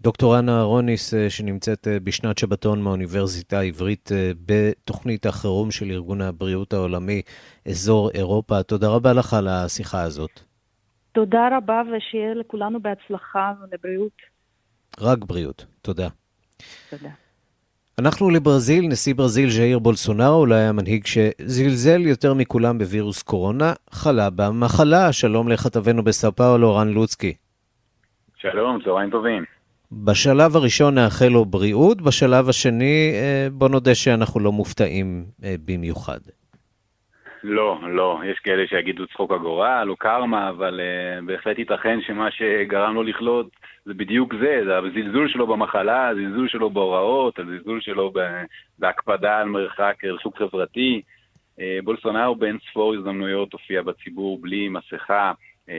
[0.00, 6.20] דוקטור אנה אהרוניס, אה, שנמצאת אה, בשנת שבתון מהאוניברסיטה העברית אה, בתוכנית החירום של ארגון
[6.20, 7.22] הבריאות העולמי,
[7.68, 10.40] אזור אירופה, תודה רבה לך על השיחה הזאת.
[11.12, 14.12] תודה רבה, ושיהיה לכולנו בהצלחה ולבריאות.
[15.00, 16.08] רק בריאות, תודה.
[16.90, 17.08] תודה.
[17.98, 25.12] אנחנו לברזיל, נשיא ברזיל ז'איר בולסונארו, אולי המנהיג שזלזל יותר מכולם בווירוס קורונה, חלה במחלה.
[25.12, 27.34] שלום לכתבנו בסאו פאולו, רן לוצקי.
[28.36, 29.55] שלום, צהריים טובים.
[29.92, 36.18] בשלב הראשון נאחל לו בריאות, בשלב השני אה, בוא נודה שאנחנו לא מופתעים אה, במיוחד.
[37.48, 38.20] לא, לא.
[38.24, 43.46] יש כאלה שיגידו צחוק הגורל או קרמה, אבל uh, בהחלט ייתכן שמה שגרם לו לחלות
[43.84, 48.12] זה בדיוק זה, זה הזלזול שלו במחלה, הזלזול שלו בהוראות, הזלזול שלו
[48.78, 51.02] בהקפדה על מרחק, ריחוק חברתי.
[51.58, 55.32] Uh, בולסונאו באין ספור הזדמנויות הופיע בציבור בלי מסכה,
[55.66, 55.70] uh,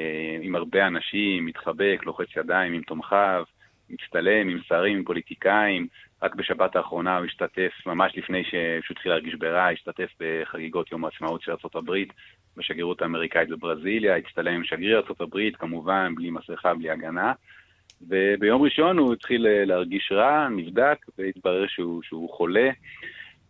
[0.42, 3.44] עם הרבה אנשים, מתחבק, לוחץ ידיים עם תומכיו.
[3.90, 5.88] מצטלם עם שרים, עם פוליטיקאים.
[6.24, 11.42] רק בשבת האחרונה הוא השתתף, ממש לפני שהוא התחיל להרגיש ברע, השתתף בחגיגות יום העצמאות
[11.42, 11.92] של ארה"ב
[12.58, 17.34] בשגרירות האמריקאית בברזיליה, הצטלם עם שגריר ארה"ב, כמובן, בלי מסכה, בלי הגנה.
[18.10, 22.70] וביום ראשון הוא התחיל אה, להרגיש רע, נבדק, והתברר שהוא, שהוא חולה.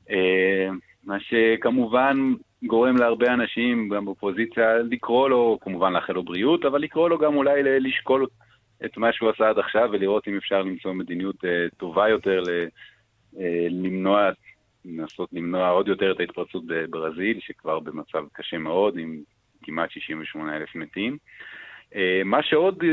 [0.10, 0.69] אה,
[1.04, 7.10] מה שכמובן גורם להרבה אנשים, גם באופוזיציה, לקרוא לו, כמובן לאחל לו בריאות, אבל לקרוא
[7.10, 8.26] לו גם אולי לשקול
[8.85, 12.67] את מה שהוא עשה עד עכשיו ולראות אם אפשר למצוא מדיניות uh, טובה יותר ל,
[13.35, 14.29] uh, למנוע,
[14.85, 19.17] לנסות למנוע עוד יותר את ההתפרצות בברזיל, שכבר במצב קשה מאוד, עם
[19.63, 21.17] כמעט 68 אלף מתים.
[21.91, 22.83] Uh, מה שעוד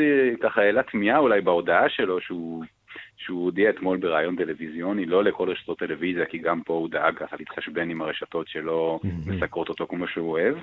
[0.42, 2.64] ככה העלה תמיהה אולי בהודעה שלו, שהוא,
[3.16, 7.36] שהוא הודיע אתמול בריאיון טלוויזיוני, לא לכל רשתות טלוויזיה, כי גם פה הוא דאג ככה
[7.38, 10.56] להתחשבן עם הרשתות שלא מסקרות אותו כמו שהוא אוהב.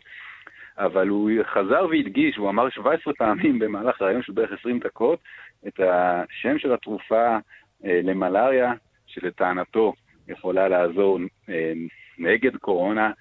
[0.78, 5.20] אבל הוא חזר והדגיש, הוא אמר 17 פעמים במהלך רעיון של בערך 20 דקות,
[5.68, 7.38] את השם של התרופה
[7.86, 8.74] אה, למלאריה,
[9.08, 9.94] שלטענתו
[10.28, 11.74] יכולה לעזור אה,
[12.18, 13.12] נגד קורונה.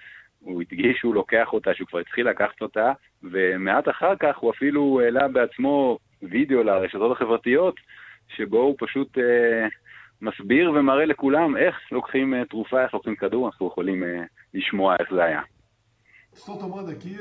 [0.40, 5.00] הוא הדגיש שהוא לוקח אותה, שהוא כבר התחיל לקחת אותה, ומעט אחר כך הוא אפילו
[5.04, 7.74] העלה בעצמו וידאו לרשתות החברתיות,
[8.36, 9.68] שבו הוא פשוט אה,
[10.22, 14.22] מסביר ומראה לכולם איך לוקחים אה, תרופה, איך לוקחים כדור, אנחנו יכולים אה,
[14.54, 15.40] לשמוע איך זה היה.
[16.32, 17.16] Estou tomando aqui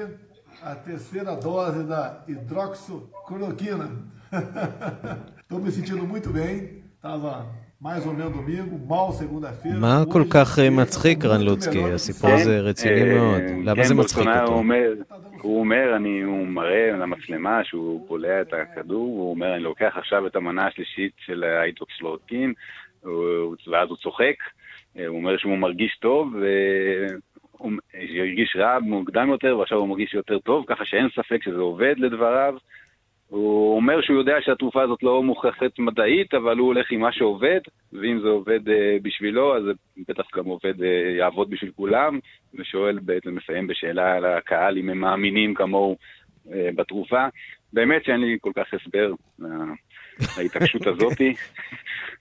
[0.61, 3.89] a terceira dose da hidroxicloroquina.
[5.41, 6.83] Estou me sentindo muito bem.
[6.95, 7.47] Estava
[7.81, 9.79] mais ou menos domingo, mal segunda-feira.
[9.79, 11.83] מה כל כך מצחיק, רן לוצקי?
[11.83, 13.41] הסיפור הזה רציני מאוד.
[13.63, 14.61] למה זה מצחיק אותו?
[15.41, 20.27] הוא אומר, אני, הוא מראה למצלמה שהוא בולע את הכדור, הוא אומר, אני לוקח עכשיו
[20.27, 22.53] את המנה השלישית של ההידרוקסלורקין,
[23.71, 24.35] ואז הוא צוחק,
[24.95, 26.33] הוא אומר שהוא מרגיש טוב,
[27.59, 31.95] הוא הרגיש רע מוקדם יותר ועכשיו הוא מרגיש יותר טוב, ככה שאין ספק שזה עובד
[31.97, 32.55] לדבריו.
[33.27, 37.59] הוא אומר שהוא יודע שהתרופה הזאת לא מוכחת מדעית, אבל הוא הולך עם מה שעובד,
[37.93, 39.71] ואם זה עובד uh, בשבילו, אז זה
[40.07, 40.85] בטח גם עובד, uh,
[41.17, 42.19] יעבוד בשביל כולם,
[42.55, 45.95] ושואל, בעצם מסיים בשאלה לקהל אם הם מאמינים כמוהו
[46.47, 47.27] uh, בתרופה.
[47.73, 49.13] באמת שאין לי כל כך הסבר
[50.37, 51.33] להתעקשות הזאתי.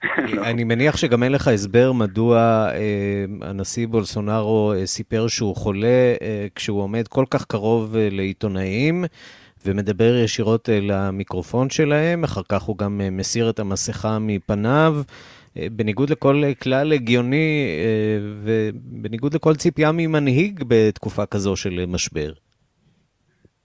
[0.49, 2.39] אני מניח שגם אין לך הסבר מדוע
[2.73, 9.05] אה, הנשיא בולסונארו אה, סיפר שהוא חולה אה, כשהוא עומד כל כך קרוב לעיתונאים.
[9.65, 15.01] ומדבר ישירות למיקרופון שלהם, אחר כך הוא גם מסיר את המסכה מפניו,
[15.55, 17.67] בניגוד לכל כלל הגיוני
[18.43, 22.31] ובניגוד לכל ציפייה ממנהיג בתקופה כזו של משבר.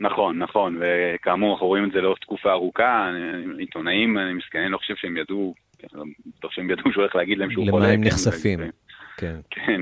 [0.01, 3.11] נכון, נכון, וכאמור, אנחנו רואים את זה לאורך תקופה ארוכה,
[3.59, 5.55] עיתונאים, אני מסכן, אני לא חושב שהם ידעו,
[5.93, 6.05] לא
[6.39, 7.85] בטוח שהם ידעו שהוא הולך להגיד להם שהוא חולה.
[7.85, 8.61] למה הם כן, נחשפים,
[9.17, 9.37] כן.
[9.51, 9.81] כן,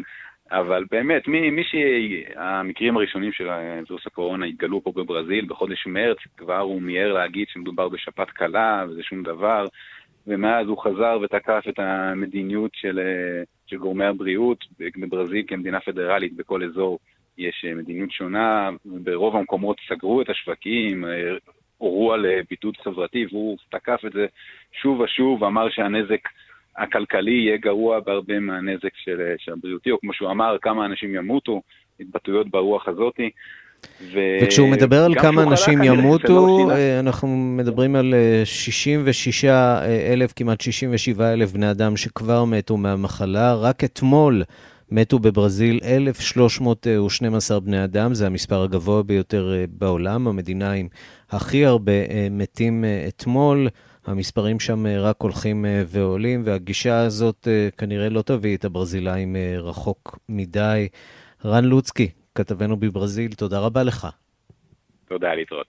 [0.51, 6.59] אבל באמת, מי, מי שהמקרים הראשונים של וירוס הקורונה התגלו פה בברזיל בחודש מרץ, כבר
[6.59, 9.67] הוא מיהר להגיד שמדובר בשפעת קלה וזה שום דבר,
[10.27, 13.01] ומאז הוא חזר ותקף את המדיניות של,
[13.67, 14.65] של גורמי הבריאות
[14.97, 16.99] בברזיל כמדינה פדרלית בכל אזור.
[17.39, 21.05] יש מדיניות שונה, ברוב המקומות סגרו את השווקים,
[21.79, 24.27] הורו על בידוד חברתי, והוא תקף את זה
[24.83, 26.29] שוב ושוב, אמר שהנזק
[26.77, 31.63] הכלכלי יהיה גרוע בהרבה מהנזק של, של הבריאותי, או כמו שהוא אמר, כמה אנשים ימותו,
[32.01, 33.31] התבטאויות ברוח הזאתי.
[34.01, 34.21] ו...
[34.43, 38.15] וכשהוא מדבר על כמה אנשים ימותו, אנחנו מדברים על
[38.45, 39.45] 66
[40.13, 43.55] אלף, כמעט 67 אלף בני אדם שכבר מתו מהמחלה.
[43.55, 44.43] רק אתמול
[44.93, 50.89] מתו בברזיל 1,312 בני אדם, זה המספר הגבוה ביותר בעולם, המדינה עם
[51.31, 51.93] הכי הרבה
[52.31, 53.69] מתים אתמול.
[54.07, 59.37] המספרים שם אה, רק הולכים אה, ועולים, והגישה הזאת אה, כנראה לא תביא את הברזילאים
[59.59, 60.89] רחוק מדי.
[61.45, 64.07] רן לוצקי, כתבנו בברזיל, תודה רבה לך.
[65.09, 65.67] תודה, להתראות.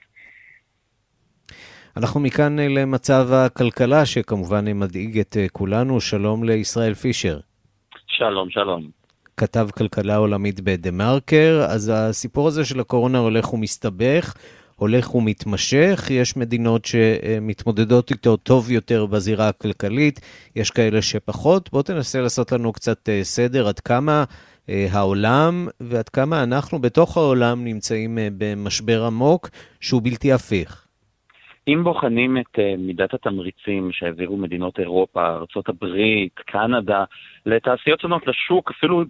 [1.98, 6.02] אנחנו מכאן למצב הכלכלה, שכמובן מדאיג את כולנו.
[6.02, 7.40] שלום לישראל פישר.
[8.08, 9.03] שלום, שלום.
[9.38, 14.34] כתב כלכלה עולמית בדה-מרקר, אז הסיפור הזה של הקורונה הולך ומסתבך.
[14.76, 20.20] הולך ומתמשך, יש מדינות שמתמודדות איתו טוב יותר בזירה הכלכלית,
[20.56, 21.70] יש כאלה שפחות.
[21.72, 24.24] בוא תנסה לעשות לנו קצת אה, סדר עד כמה
[24.70, 29.50] אה, העולם ועד כמה אנחנו בתוך העולם נמצאים אה, במשבר עמוק
[29.82, 30.83] שהוא בלתי הפיך.
[31.68, 35.86] אם בוחנים את מידת התמריצים שהעבירו מדינות אירופה, ארה"ב,
[36.36, 37.04] קנדה,
[37.46, 39.04] לתעשיות שונות, לשוק, אפילו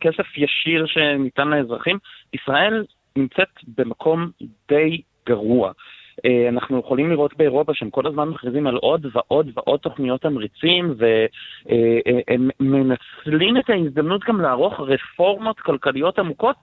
[0.00, 1.98] כסף ישיר שניתן לאזרחים,
[2.34, 2.84] ישראל
[3.16, 4.30] נמצאת במקום
[4.68, 5.72] די גרוע.
[6.24, 10.94] אה, אנחנו יכולים לראות באירופה שהם כל הזמן מכריזים על עוד ועוד ועוד תוכניות תמריצים,
[10.96, 16.56] והם מנצלים את ההזדמנות גם לערוך רפורמות כלכליות עמוקות,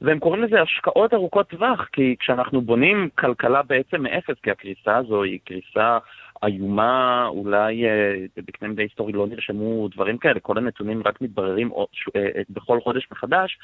[0.00, 5.22] והם קוראים לזה השקעות ארוכות טווח, כי כשאנחנו בונים כלכלה בעצם מאפס, כי הקריסה הזו
[5.22, 5.98] היא קריסה
[6.42, 11.70] איומה, אולי אה, בקנה מידה היסטורי לא נרשמו דברים כאלה, כל הנתונים רק מתבררים
[12.16, 13.58] אה, בכל חודש מחדש.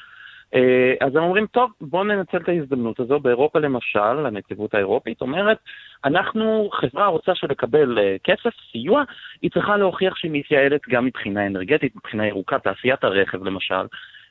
[0.53, 3.19] אה, אז הם אומרים, טוב, בואו ננצל את ההזדמנות הזו.
[3.19, 5.57] באירופה למשל, הנציבות האירופית אומרת,
[6.05, 9.03] אנחנו, חברה רוצה שלקבל אה, כסף, סיוע,
[9.41, 13.85] היא צריכה להוכיח שהיא מתייעלת גם מבחינה אנרגטית, מבחינה ירוקה, תעשיית הרכב למשל.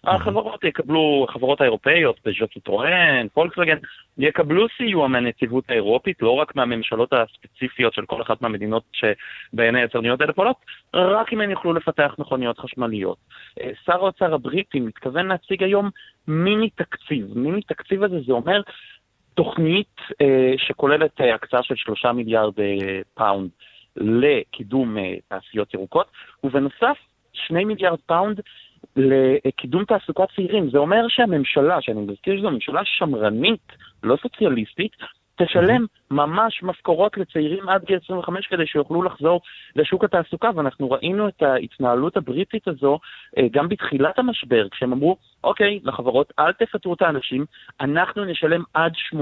[0.06, 3.76] החברות יקבלו, החברות האירופאיות, פז'וט סיטרואן, פולקסווגן,
[4.18, 10.32] יקבלו סיוע מהנציבות האירופית, לא רק מהממשלות הספציפיות של כל אחת מהמדינות שבהן היצרניות האלה
[10.32, 10.56] פועלות,
[10.94, 13.16] רק אם הן יוכלו לפתח מכוניות חשמליות.
[13.60, 15.90] אה, שר האוצר הבריטי מתכוון להציג היום
[16.28, 17.38] מיני תקציב.
[17.38, 18.60] מיני תקציב הזה זה אומר
[19.34, 23.50] תוכנית אה, שכוללת אה, הקצאה של שלושה מיליארד אה, פאונד
[23.96, 26.06] לקידום אה, תעשיות ירוקות,
[26.44, 26.96] ובנוסף
[27.32, 28.40] שני מיליארד פאונד
[28.96, 30.70] לקידום תעסוקת צעירים.
[30.70, 34.92] זה אומר שהממשלה, שאני מזכיר שזו ממשלה שמרנית, לא סוציאליסטית,
[35.36, 39.40] תשלם ממש משכורות לצעירים עד גיל 25 כדי שיוכלו לחזור
[39.76, 42.98] לשוק התעסוקה, ואנחנו ראינו את ההתנהלות הבריטית הזו
[43.38, 47.44] אה, גם בתחילת המשבר, כשהם אמרו, אוקיי, לחברות, אל תפטרו את האנשים,
[47.80, 49.16] אנחנו נשלם עד 80%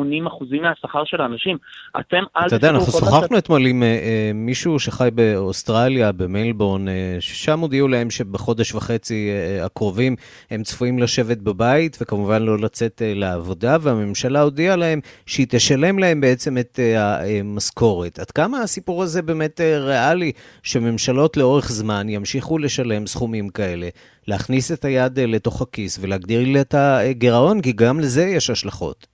[0.62, 1.58] מהשכר של האנשים.
[2.00, 3.86] אתם אל אתה יודע, אנחנו שוחחנו אתמול עם uh,
[4.34, 6.90] מישהו שחי באוסטרליה, במלבורן, uh,
[7.20, 10.16] ששם הודיעו להם שבחודש וחצי uh, הקרובים
[10.50, 16.20] הם צפויים לשבת בבית, וכמובן לא לצאת uh, לעבודה, והממשלה הודיעה להם שהיא תשלם להם
[16.20, 18.18] בעצם את המשכורת.
[18.18, 23.88] עד כמה הסיפור הזה באמת ריאלי, שממשלות לאורך זמן ימשיכו לשלם סכומים כאלה,
[24.28, 29.12] להכניס את היד לתוך הכיס ולהגדיר את הגירעון, כי גם לזה יש השלכות.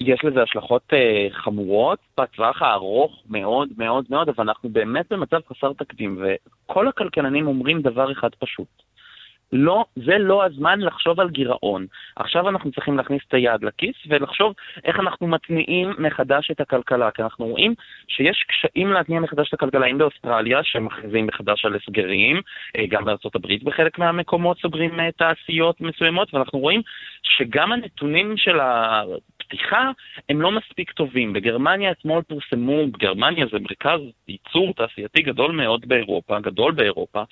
[0.00, 5.72] יש לזה השלכות uh, חמורות בטווח הארוך מאוד מאוד מאוד, אבל אנחנו באמת במצב חסר
[5.72, 8.82] תקדים, וכל הכלכלנים אומרים דבר אחד פשוט.
[9.52, 11.86] לא, זה לא הזמן לחשוב על גירעון.
[12.16, 17.22] עכשיו אנחנו צריכים להכניס את היד לכיס ולחשוב איך אנחנו מתניעים מחדש את הכלכלה, כי
[17.22, 17.74] אנחנו רואים
[18.08, 22.40] שיש קשיים להתניע מחדש את הכלכלה, אם באוסטרליה, שמכריזים מחדש על הסגרים,
[22.76, 26.80] אה, גם הברית בחלק מהמקומות סוגרים אה, תעשיות מסוימות, ואנחנו רואים
[27.22, 29.02] שגם הנתונים של ה...
[29.42, 29.90] הפתיחה
[30.28, 31.32] הם לא מספיק טובים.
[31.32, 37.22] בגרמניה אתמול פורסמו, גרמניה זה מרכז ייצור תעשייתי גדול מאוד באירופה, גדול באירופה,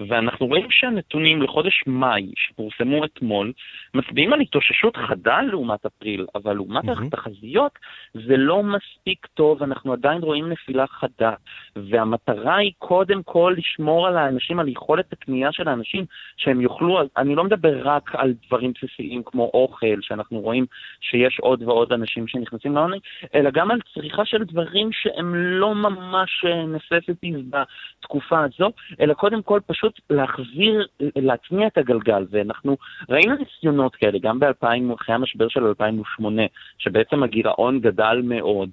[0.00, 3.52] ואנחנו רואים שהנתונים לחודש מאי שפורסמו אתמול
[3.94, 7.06] מצביעים על התאוששות חדה לעומת אפריל, אבל לעומת mm-hmm.
[7.06, 7.78] התחזיות
[8.14, 11.32] זה לא מספיק טוב, אנחנו עדיין רואים נפילה חדה,
[11.76, 16.04] והמטרה היא קודם כל לשמור על האנשים, על יכולת הקנייה של האנשים,
[16.36, 20.66] שהם יוכלו, אני לא מדבר רק על דברים בסיסיים כמו אוכל, שאנחנו רואים
[21.00, 22.98] שיש עוד ועוד אנשים שנכנסים לעוני,
[23.34, 26.44] אלא גם על צריכה של דברים שהם לא ממש
[26.76, 30.86] necessities בתקופה הזו, אלא קודם כל פשוט להחזיר,
[31.16, 32.76] להצניע את הגלגל, ואנחנו
[33.08, 36.42] ראינו ניסיונות כאלה, גם ב-2000, אחרי המשבר של 2008,
[36.78, 38.70] שבעצם הגירעון גדל מאוד,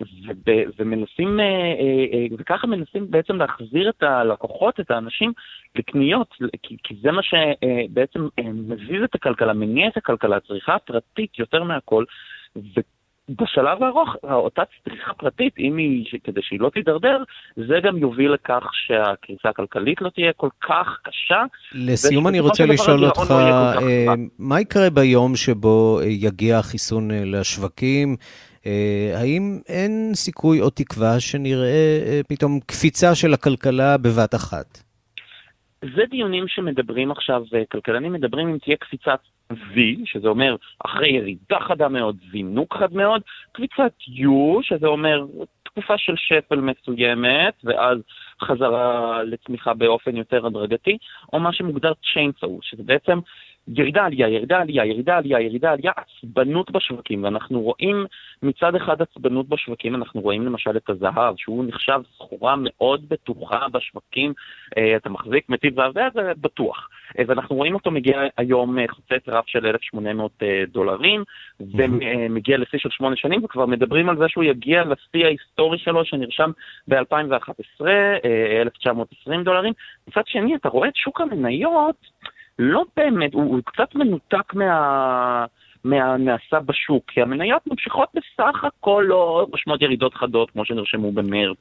[0.00, 5.32] וב, ומנסים, אה, אה, אה, וככה מנסים בעצם להחזיר את הלקוחות, את האנשים,
[5.74, 11.62] לקניות, כי, כי זה מה שבעצם מזיז את הכלכלה, מניע את הכלכלה, הצריכה הפרטית יותר
[11.62, 12.04] מהכל,
[12.56, 17.22] ובשלב הארוך, אותה צריכה פרטית, אם היא, כדי שהיא לא תידרדר,
[17.56, 21.42] זה גם יוביל לכך שהקריסה הכלכלית לא תהיה כל כך קשה.
[21.72, 27.22] לסיום אני רוצה לשאול אותך, לא אה, מה יקרה ביום שבו אה, יגיע החיסון אה,
[27.24, 28.16] לשווקים?
[29.14, 34.82] האם אין סיכוי או תקווה שנראה פתאום קפיצה של הכלכלה בבת אחת?
[35.82, 39.18] זה דיונים שמדברים עכשיו, כלכלנים מדברים אם תהיה קפיצת
[39.52, 43.22] V, שזה אומר אחרי ירידה חדה מאוד, זינוק חד מאוד,
[43.52, 45.24] קפיצת U, שזה אומר
[45.62, 47.98] תקופה של שפל מסוימת, ואז
[48.42, 50.98] חזרה לצמיחה באופן יותר הדרגתי,
[51.32, 53.18] או מה שמוגדר chainsaw, שזה בעצם
[53.68, 58.06] ירידה עלייה, ירידה עלייה, ירידה עלייה, ירידה עלייה, עצבנות בשווקים, ואנחנו רואים
[58.42, 64.32] מצד אחד עצבנות בשווקים, אנחנו רואים למשל את הזהב, שהוא נחשב סחורה מאוד בטוחה בשווקים,
[64.78, 66.88] אה, אתה מחזיק מטיב והרבה, זה בטוח.
[67.18, 71.24] אה, ואנחנו רואים אותו מגיע היום אה, חוצץ רף של 1,800 דולרים,
[71.60, 76.50] ומגיע לשיא של שמונה שנים, וכבר מדברים על זה שהוא יגיע לשיא ההיסטורי שלו, שנרשם
[76.88, 77.86] ב-2011,
[78.60, 79.72] 1,920 דולרים.
[80.08, 81.96] מצד שני, אתה רואה את שוק המניות,
[82.58, 85.46] לא באמת, הוא, הוא קצת מנותק מה...
[85.86, 91.56] מהנעשה בשוק, כי המניות ממשיכות בסך הכל לא רושמות ירידות חדות כמו שנרשמו במרץ.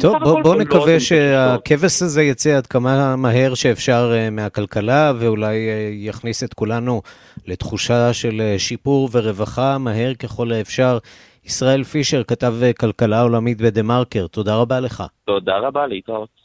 [0.00, 6.08] טוב, בוא, בוא נקווה שהכבש הזה יצא עד כמה מהר שאפשר uh, מהכלכלה, ואולי uh,
[6.08, 7.02] יכניס את כולנו
[7.46, 10.98] לתחושה של uh, שיפור ורווחה מהר ככל האפשר.
[11.44, 15.02] ישראל פישר, כתב כלכלה עולמית בדה-מרקר, תודה רבה לך.
[15.24, 16.43] תודה רבה, להתראות.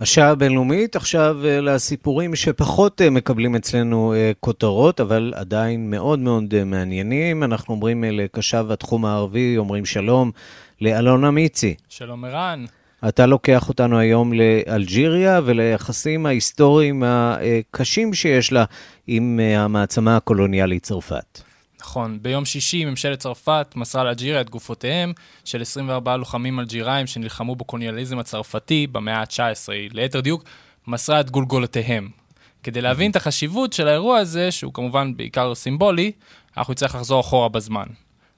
[0.00, 6.64] השעה הבינלאומית, עכשיו אה, לסיפורים שפחות אה, מקבלים אצלנו אה, כותרות, אבל עדיין מאוד מאוד
[6.64, 7.42] מעניינים.
[7.42, 10.30] אנחנו אומרים לקשב התחום הערבי, אומרים שלום
[10.80, 11.74] לאלונה מיצי.
[11.88, 12.64] שלום ערן.
[13.08, 18.64] אתה לוקח אותנו היום לאלג'יריה וליחסים ההיסטוריים הקשים שיש לה
[19.06, 21.49] עם המעצמה הקולוניאלית צרפת.
[21.80, 25.12] נכון, ביום שישי ממשלת צרפת מסרה לאלג'יריה את גופותיהם
[25.44, 29.68] של 24 לוחמים אלג'יראים שנלחמו בקולוניאליזם הצרפתי במאה ה-19.
[29.92, 30.44] ליתר דיוק,
[30.86, 32.08] מסרה את גולגולותיהם.
[32.62, 36.12] כדי להבין את החשיבות של האירוע הזה, שהוא כמובן בעיקר סימבולי,
[36.56, 37.86] אנחנו נצטרך לחזור אחורה בזמן.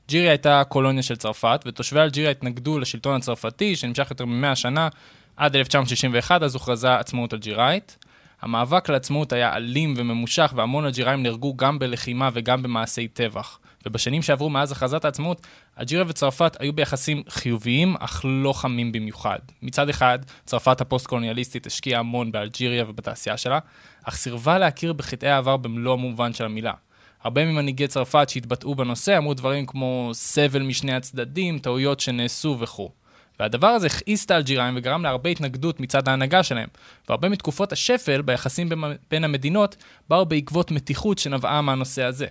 [0.04, 4.88] אלג'יריה הייתה קולוניה של צרפת, ותושבי אלג'יריה התנגדו לשלטון הצרפתי, שנמשך יותר מ-100 שנה,
[5.36, 7.96] עד 1961, אז הוכרזה עצמאות אלג'יראית.
[8.42, 13.58] המאבק לעצמאות היה אלים וממושך, והמון אלג'יראים נהרגו גם בלחימה וגם במעשי טבח.
[13.86, 15.46] ובשנים שעברו מאז הכרזת העצמאות,
[15.80, 19.38] אלג'יריה וצרפת היו ביחסים חיוביים, אך לא חמים במיוחד.
[19.62, 23.58] מצד אחד, צרפת הפוסט-קולוניאליסטית השקיעה המון באלג'יריה ובתעשייה שלה,
[24.04, 26.72] אך סירבה להכיר בחטאי העבר במלוא המובן של המילה.
[27.24, 33.01] הרבה ממנהיגי צרפת שהתבטאו בנושא אמרו דברים כמו סבל משני הצדדים, טעויות שנעשו וכו'.
[33.42, 36.68] והדבר הזה הכעיס את האלג'יראים וגרם להרבה התנגדות מצד ההנהגה שלהם.
[37.08, 38.68] והרבה מתקופות השפל ביחסים
[39.10, 39.76] בין המדינות
[40.08, 42.26] באו בעקבות מתיחות שנבעה מהנושא הזה.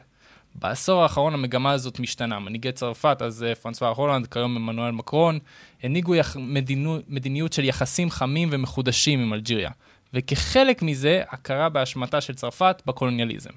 [0.56, 2.40] בעשור האחרון המגמה הזאת משתנה.
[2.40, 5.40] מנהיגי צרפת, אז אה, פרנסואה הולנד, כיום עמנואל מקרון,
[5.84, 6.38] הנהיגו יח...
[6.40, 7.00] מדינו...
[7.08, 9.72] מדיניות של יחסים חמים ומחודשים עם אלג'יריה.
[10.14, 13.54] וכחלק מזה, הכרה באשמתה של צרפת בקולוניאליזם.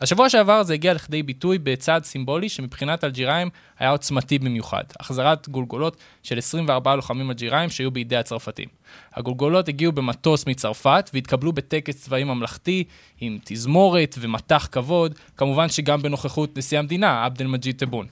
[0.00, 4.84] השבוע שעבר זה הגיע לכדי ביטוי בצעד סימבולי שמבחינת אלג'יראים היה עוצמתי במיוחד.
[5.00, 8.68] החזרת גולגולות של 24 לוחמים אלג'יראים שהיו בידי הצרפתים.
[9.14, 12.84] הגולגולות הגיעו במטוס מצרפת והתקבלו בטקס צבאי ממלכתי
[13.20, 18.06] עם תזמורת ומטח כבוד, כמובן שגם בנוכחות נשיא המדינה, עבד אל-מג'יד טבון.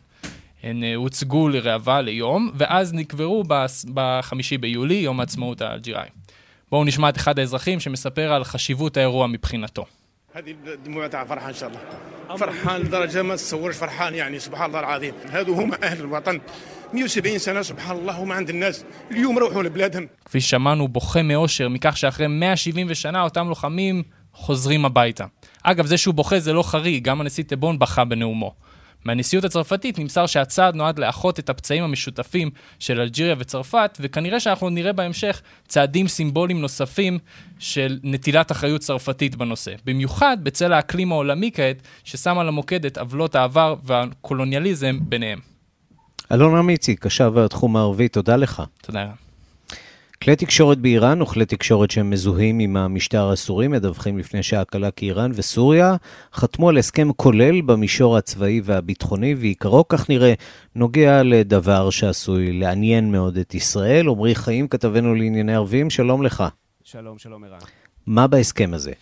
[0.62, 3.44] הן uh, הוצגו לראווה ליום, ואז נקברו
[3.94, 6.12] בחמישי ביולי, יום העצמאות האלג'יראים.
[6.70, 9.84] בואו נשמע את אחד האזרחים שמספר על חשיבות האירוע מבחינתו.
[10.33, 10.55] هذه
[10.85, 15.13] دموع تاع فرحه ان شاء الله فرحان لدرجه ما تتصورش فرحان يعني سبحان الله العظيم
[15.31, 16.39] هذو هم اهل الوطن
[16.93, 21.97] 170 سنه سبحان الله هم عند الناس اليوم روحوا لبلادهم כפי ששמענו, בוכה מאושר מכך
[21.97, 24.03] שאחרי 170 שנה אותם לוחמים
[24.33, 25.25] חוזרים הביתה.
[25.63, 28.53] אגב, זה שהוא בוכה זה לא חריג, גם הנשיא טבון בכה בנאומו.
[29.04, 34.92] מהנשיאות הצרפתית נמסר שהצעד נועד לאחות את הפצעים המשותפים של אלג'יריה וצרפת, וכנראה שאנחנו נראה
[34.92, 37.18] בהמשך צעדים סימבוליים נוספים
[37.58, 39.72] של נטילת אחריות צרפתית בנושא.
[39.84, 45.38] במיוחד בצל האקלים העולמי כעת, ששם על המוקד את עוולות העבר והקולוניאליזם ביניהם.
[46.32, 48.62] אלון אמיצי, קשר והתחום הערבי, תודה לך.
[48.82, 49.23] תודה.
[50.24, 55.06] כלי תקשורת באיראן וכלי תקשורת שהם מזוהים עם המשטר הסורי מדווחים לפני שעה קלה כי
[55.06, 55.96] איראן וסוריה
[56.34, 60.34] חתמו על הסכם כולל במישור הצבאי והביטחוני, ועיקרו, כך נראה,
[60.74, 64.08] נוגע לדבר שעשוי לעניין מאוד את ישראל.
[64.08, 66.44] עמרי חיים, כתבנו לענייני ערבים, שלום לך.
[66.84, 67.58] שלום, שלום ערן.
[68.06, 68.92] מה בהסכם הזה?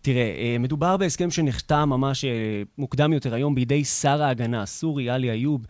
[0.00, 2.24] תראה, מדובר בהסכם שנחתם ממש
[2.78, 5.66] מוקדם יותר היום בידי שר ההגנה הסורי, עלי איוב,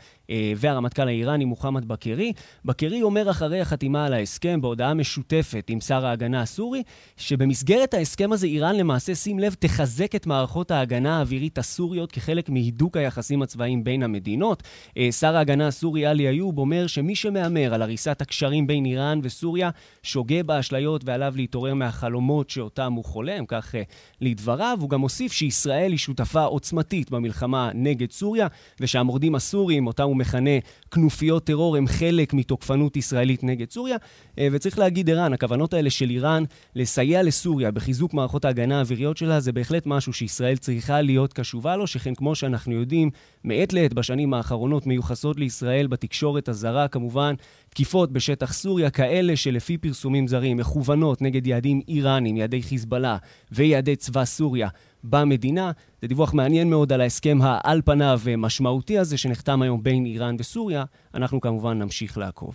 [0.56, 2.32] והרמטכ"ל האיראני מוחמד בקרי.
[2.64, 6.82] בקרי אומר אחרי החתימה על ההסכם, בהודעה משותפת עם שר ההגנה הסורי,
[7.16, 12.96] שבמסגרת ההסכם הזה איראן למעשה, שים לב, תחזק את מערכות ההגנה האווירית הסוריות כחלק מהידוק
[12.96, 14.62] היחסים הצבאיים בין המדינות.
[15.10, 19.70] שר ההגנה הסורי עלי איוב אומר שמי שמהמר על הריסת הקשרים בין איראן וסוריה,
[20.02, 23.74] שוגה באשליות ועליו להתעורר מהחלומות שאותם הוא חולם, כך
[24.20, 24.78] לדבריו.
[24.80, 28.46] הוא גם הוסיף שישראל היא שותפה עוצמתית במלחמה נגד סוריה,
[28.80, 30.50] ושהמורדים הסורים, אותם הוא מכנה
[30.90, 33.96] כנופיות טרור, הם חלק מתוקפנות ישראלית נגד סוריה.
[34.40, 36.44] וצריך להגיד, ערן, הכוונות האלה של איראן
[36.74, 41.86] לסייע לסוריה בחיזוק מערכות ההגנה האוויריות שלה, זה בהחלט משהו שישראל צריכה להיות קשובה לו,
[41.86, 43.10] שכן כמו שאנחנו יודעים,
[43.44, 47.34] מעת לעת בשנים האחרונות מיוחסות לישראל בתקשורת הזרה, כמובן,
[47.70, 53.16] תקיפות בשטח סוריה, כאלה שלפי פרסומים זרים מכוונות נגד יעדים איראנים, יעדי חיזבאללה
[53.52, 54.68] ויעדי צבא סוריה
[55.04, 55.70] במדינה.
[56.02, 60.84] זה דיווח מעניין מאוד על ההסכם העל פניו משמעותי הזה שנחתם היום בין איראן וסוריה.
[61.14, 62.54] אנחנו כמובן נמשיך לעקוב.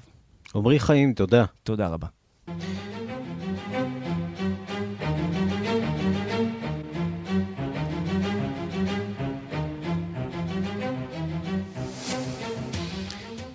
[0.55, 1.45] עמרי חיים, תודה.
[1.63, 2.07] תודה רבה.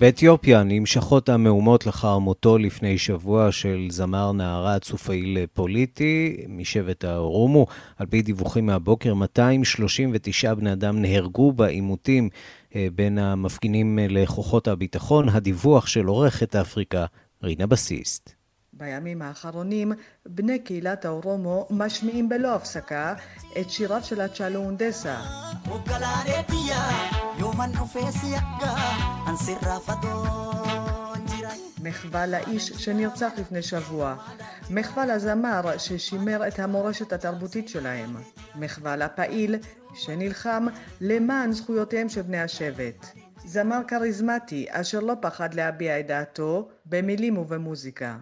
[0.00, 7.66] באתיופיה נמשכות המהומות לאחר מותו לפני שבוע של זמר נערת סופאיל פוליטי משבט האורומו.
[7.96, 12.28] על פי דיווחים מהבוקר, 239 בני אדם נהרגו בעימותים
[12.74, 15.28] בין המפגינים לכוחות הביטחון.
[15.28, 17.04] הדיווח של עורכת אפריקה,
[17.42, 18.30] רינה בסיסט.
[18.72, 19.92] בימים האחרונים
[20.26, 23.14] בני קהילת האורומו משמיעים בלא הפסקה
[23.60, 25.16] את שיריו של הצ'אלו אונדסה.
[31.82, 34.16] מחווה לאיש שנרצח לפני שבוע,
[34.70, 38.16] מחווה לזמר ששימר את המורשת התרבותית שלהם,
[38.54, 39.56] מחווה לפעיל
[39.94, 40.66] שנלחם
[41.00, 43.06] למען זכויותיהם של בני השבט.
[43.44, 48.16] זמר כריזמטי אשר לא פחד להביע את דעתו במילים ובמוזיקה.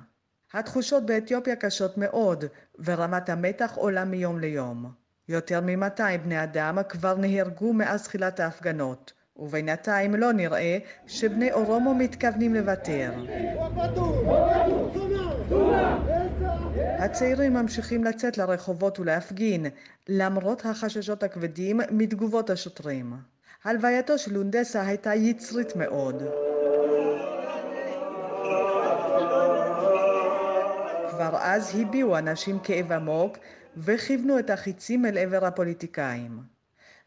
[0.55, 2.45] התחושות באתיופיה קשות מאוד,
[2.85, 5.06] ורמת המתח עולה מיום ליום.
[5.29, 12.55] יותר מ-200 בני אדם כבר נהרגו מאז תחילת ההפגנות, ובינתיים לא נראה שבני אורומו מתכוונים
[12.55, 13.13] לוותר.
[16.99, 19.67] הצעירים ממשיכים לצאת לרחובות ולהפגין,
[20.09, 23.13] למרות החששות הכבדים מתגובות השוטרים.
[23.65, 26.23] הלווייתו של אונדסה הייתה יצרית מאוד.
[31.11, 33.39] כבר אז הביעו אנשים כאב עמוק
[33.77, 36.39] וכיוונו את החיצים אל עבר הפוליטיקאים.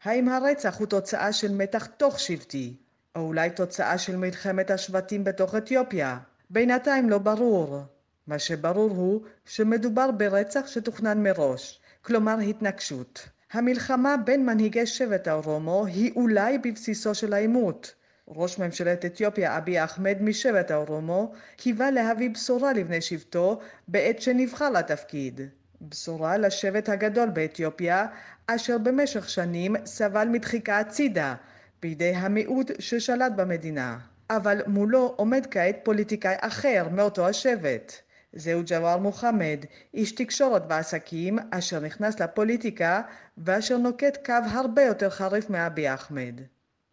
[0.02, 2.76] האם הרצח הוא תוצאה של מתח תוך שבטי,
[3.16, 6.18] או אולי תוצאה של מלחמת השבטים בתוך אתיופיה?
[6.50, 7.82] בינתיים לא ברור.
[8.26, 13.28] מה שברור הוא שמדובר ברצח שתוכנן מראש, כלומר התנגשות.
[13.52, 17.94] המלחמה בין מנהיגי שבט האורומו היא אולי בבסיסו של העימות.
[18.28, 25.40] ראש ממשלת אתיופיה אבי אחמד משבט האורומו קיווה להביא בשורה לבני שבטו בעת שנבחר לתפקיד.
[25.80, 28.06] בשורה לשבט הגדול באתיופיה
[28.46, 31.34] אשר במשך שנים סבל מדחיקה הצידה
[31.82, 33.98] בידי המיעוט ששלט במדינה.
[34.30, 37.92] אבל מולו עומד כעת פוליטיקאי אחר מאותו השבט.
[38.32, 39.64] זהו ג'וואר מוחמד,
[39.94, 43.02] איש תקשורת ועסקים אשר נכנס לפוליטיקה
[43.38, 46.40] ואשר נוקט קו הרבה יותר חריף מאבי אחמד.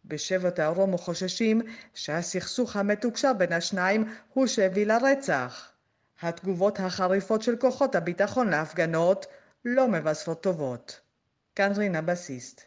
[0.06, 1.62] בשבט האורומו חוששים
[1.94, 5.72] שהסכסוך המתוקשר בין השניים הוא שהביא לרצח.
[6.22, 9.26] התגובות החריפות של כוחות הביטחון להפגנות
[9.66, 11.00] לא מבשרות טובות.
[11.56, 12.62] כאן רינה בסיסט.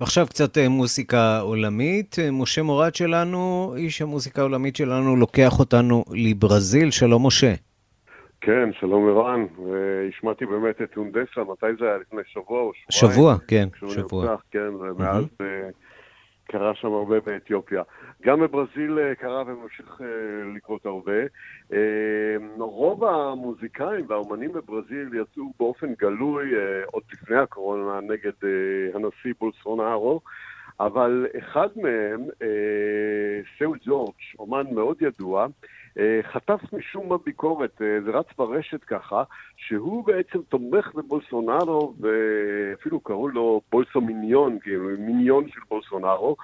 [0.00, 2.16] ועכשיו קצת מוסיקה עולמית.
[2.32, 6.90] משה מורד שלנו, איש המוסיקה העולמית שלנו, לוקח אותנו לברזיל.
[6.90, 7.54] שלום משה.
[8.40, 11.96] כן, שלום ערן, והשמעתי באמת את אונדסה, מתי זה היה?
[11.98, 13.16] לפני שבוע או שבועיים?
[13.16, 14.24] שבוע, כן, שבוע.
[14.24, 16.52] נרצח, כן, ומאז mm-hmm.
[16.52, 17.82] קרה שם הרבה באתיופיה.
[18.26, 20.06] גם בברזיל אה, קרה וממשיך אה,
[20.56, 21.12] לקרות הרבה.
[22.58, 26.50] רוב המוזיקאים והאומנים בברזיל יצאו באופן גלוי
[26.86, 28.32] עוד לפני הקורונה נגד
[28.94, 30.20] הנשיא בולסונארו.
[30.80, 32.20] אבל אחד מהם,
[33.58, 35.48] סאו ג'ורג', אומן מאוד ידוע, אה,
[36.22, 39.22] חטף משום מה ביקורת, אה, זה רץ ברשת ככה,
[39.56, 46.36] שהוא בעצם תומך בבולסונארו, ואפילו קראו לו בולסו מיניון, כאילו מיניון של בולסונארו.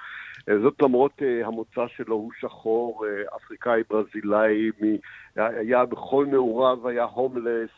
[0.49, 4.71] אה, זאת למרות המוצא שלו, הוא שחור, אפריקאי, ברזילאי,
[5.35, 7.69] היה בכל נעוריו, היה הומלס,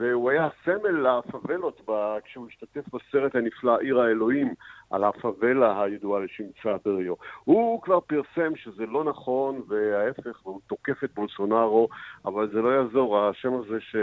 [0.00, 1.80] והוא היה סמל לפאבלות
[2.24, 4.54] כשהוא השתתף בסרט הנפלא עיר האלוהים
[4.90, 7.14] על הפאבלה הידועה לשמצה בריו.
[7.44, 11.88] הוא כבר פרסם שזה לא נכון וההפך, והוא תוקף את בולסונארו,
[12.24, 13.96] אבל זה לא יעזור, השם הזה ש...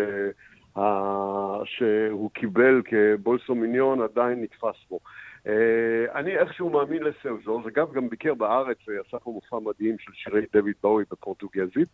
[1.66, 5.00] שהוא קיבל כבולסו מיניון עדיין נתפס בו.
[5.48, 8.78] אה, אני איכשהו מאמין לסאוזו, זה אגב גם ביקר בארץ,
[9.08, 11.90] עשה פה מופע מדהים של שירי דויד באוי בפורטוגזית.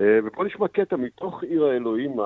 [0.00, 2.20] אה, ופה נשמע קטע מתוך עיר האלוהים,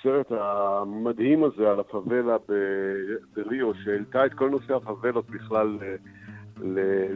[0.00, 2.36] הסרט המדהים הזה על הפאבלה
[3.36, 5.78] בריו, שהעלתה את כל נושא הפאבלות בכלל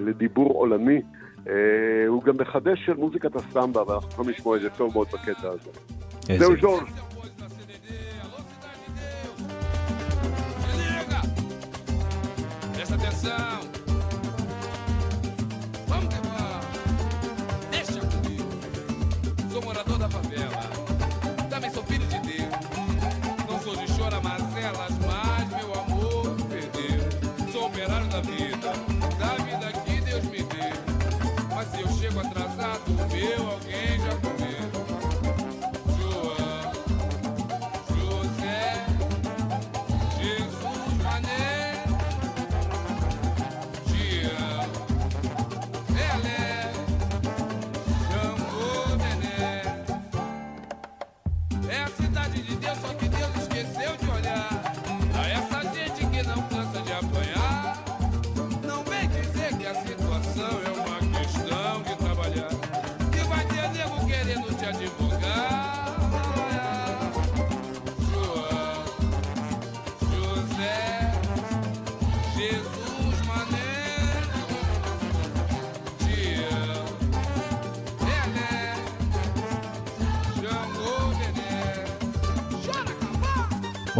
[0.06, 1.02] לדיבור עולמי.
[1.48, 1.52] אה,
[2.08, 5.70] הוא גם מחדש של מוזיקת הסמבה, ואנחנו יכולים לשמוע את זה טוב מאוד בקטע הזה.
[6.38, 6.56] זהו
[33.24, 33.63] Yeah.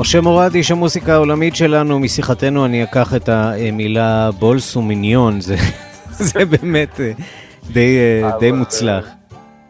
[0.05, 5.57] משה מורד, איש המוסיקה העולמית שלנו, משיחתנו אני אקח את המילה בולס ומיניון, זה,
[6.33, 7.13] זה באמת אה,
[7.73, 9.09] די, אה, די מוצלח.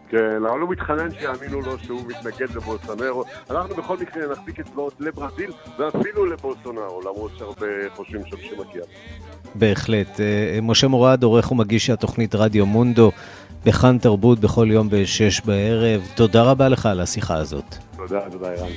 [0.09, 3.25] כן, אבל הוא מתחנן שיאמינו לו שהוא מתנגד לבולסונרו.
[3.51, 7.67] אנחנו בכל מקרה נחזיק אצבעות לברזיל ואפילו לבולסונרו, למרות שהרבה
[7.97, 8.83] חושבים שם שמגיע.
[9.55, 10.21] בהחלט.
[10.21, 13.11] אה, משה מורד, עורך ומגיש התוכנית רדיו מונדו
[13.65, 16.09] בכאן תרבות בכל יום ב-6 בערב.
[16.15, 17.77] תודה רבה לך על השיחה הזאת.
[17.97, 18.71] תודה, תודה, ערן.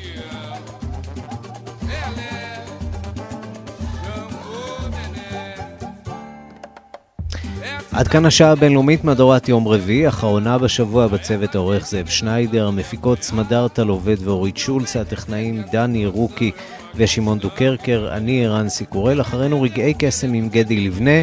[7.97, 13.67] עד כאן השעה הבינלאומית מהדורת יום רביעי, אחרונה בשבוע בצוות העורך זאב שניידר, המפיקות סמדר
[13.67, 16.51] טל עובד ואורית שולץ, הטכנאים דני רוקי
[16.95, 21.21] ושמעון דוקרקר, אני ערן סיקורל, אחרינו רגעי קסם עם גדי לבנה.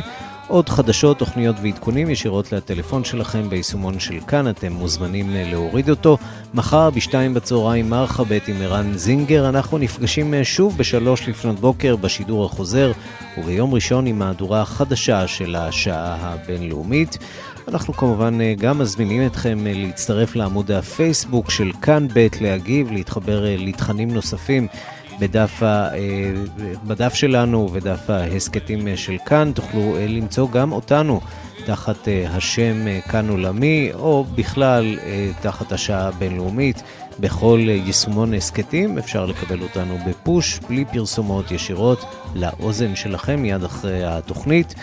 [0.48, 6.18] עוד חדשות, תוכניות ועדכונים ישירות לטלפון שלכם ביישומון של כאן, אתם מוזמנים אה, להוריד אותו.
[6.54, 11.96] מחר בשתיים בצהריים מרחה ב' עם ערן זינגר, אנחנו נפגשים אה, שוב בשלוש לפנות בוקר
[11.96, 12.92] בשידור החוזר,
[13.38, 17.18] וביום ראשון עם מהדורה החדשה של השעה הבינלאומית.
[17.68, 24.10] אנחנו כמובן אה, גם מזמינים אתכם להצטרף לעמוד הפייסבוק של כאן ב' להגיב, להתחבר לתכנים
[24.10, 24.68] נוספים
[25.20, 26.32] בדף, ה, אה,
[26.86, 31.20] בדף שלנו ובדף ההסכתים של כאן תוכלו אה, למצוא גם אותנו
[31.66, 32.76] תחת אה, השם
[33.10, 34.98] כאן עולמי, או בכלל
[35.40, 36.82] תחת השעה הבינלאומית.
[37.20, 42.04] בכל יישומון הסכתים אפשר לקבל אותנו בפוש, בלי פרסומות ישירות
[42.34, 44.74] לאוזן שלכם מיד אחרי התוכנית.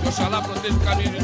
[0.09, 1.21] Oxalá proteja o caminho de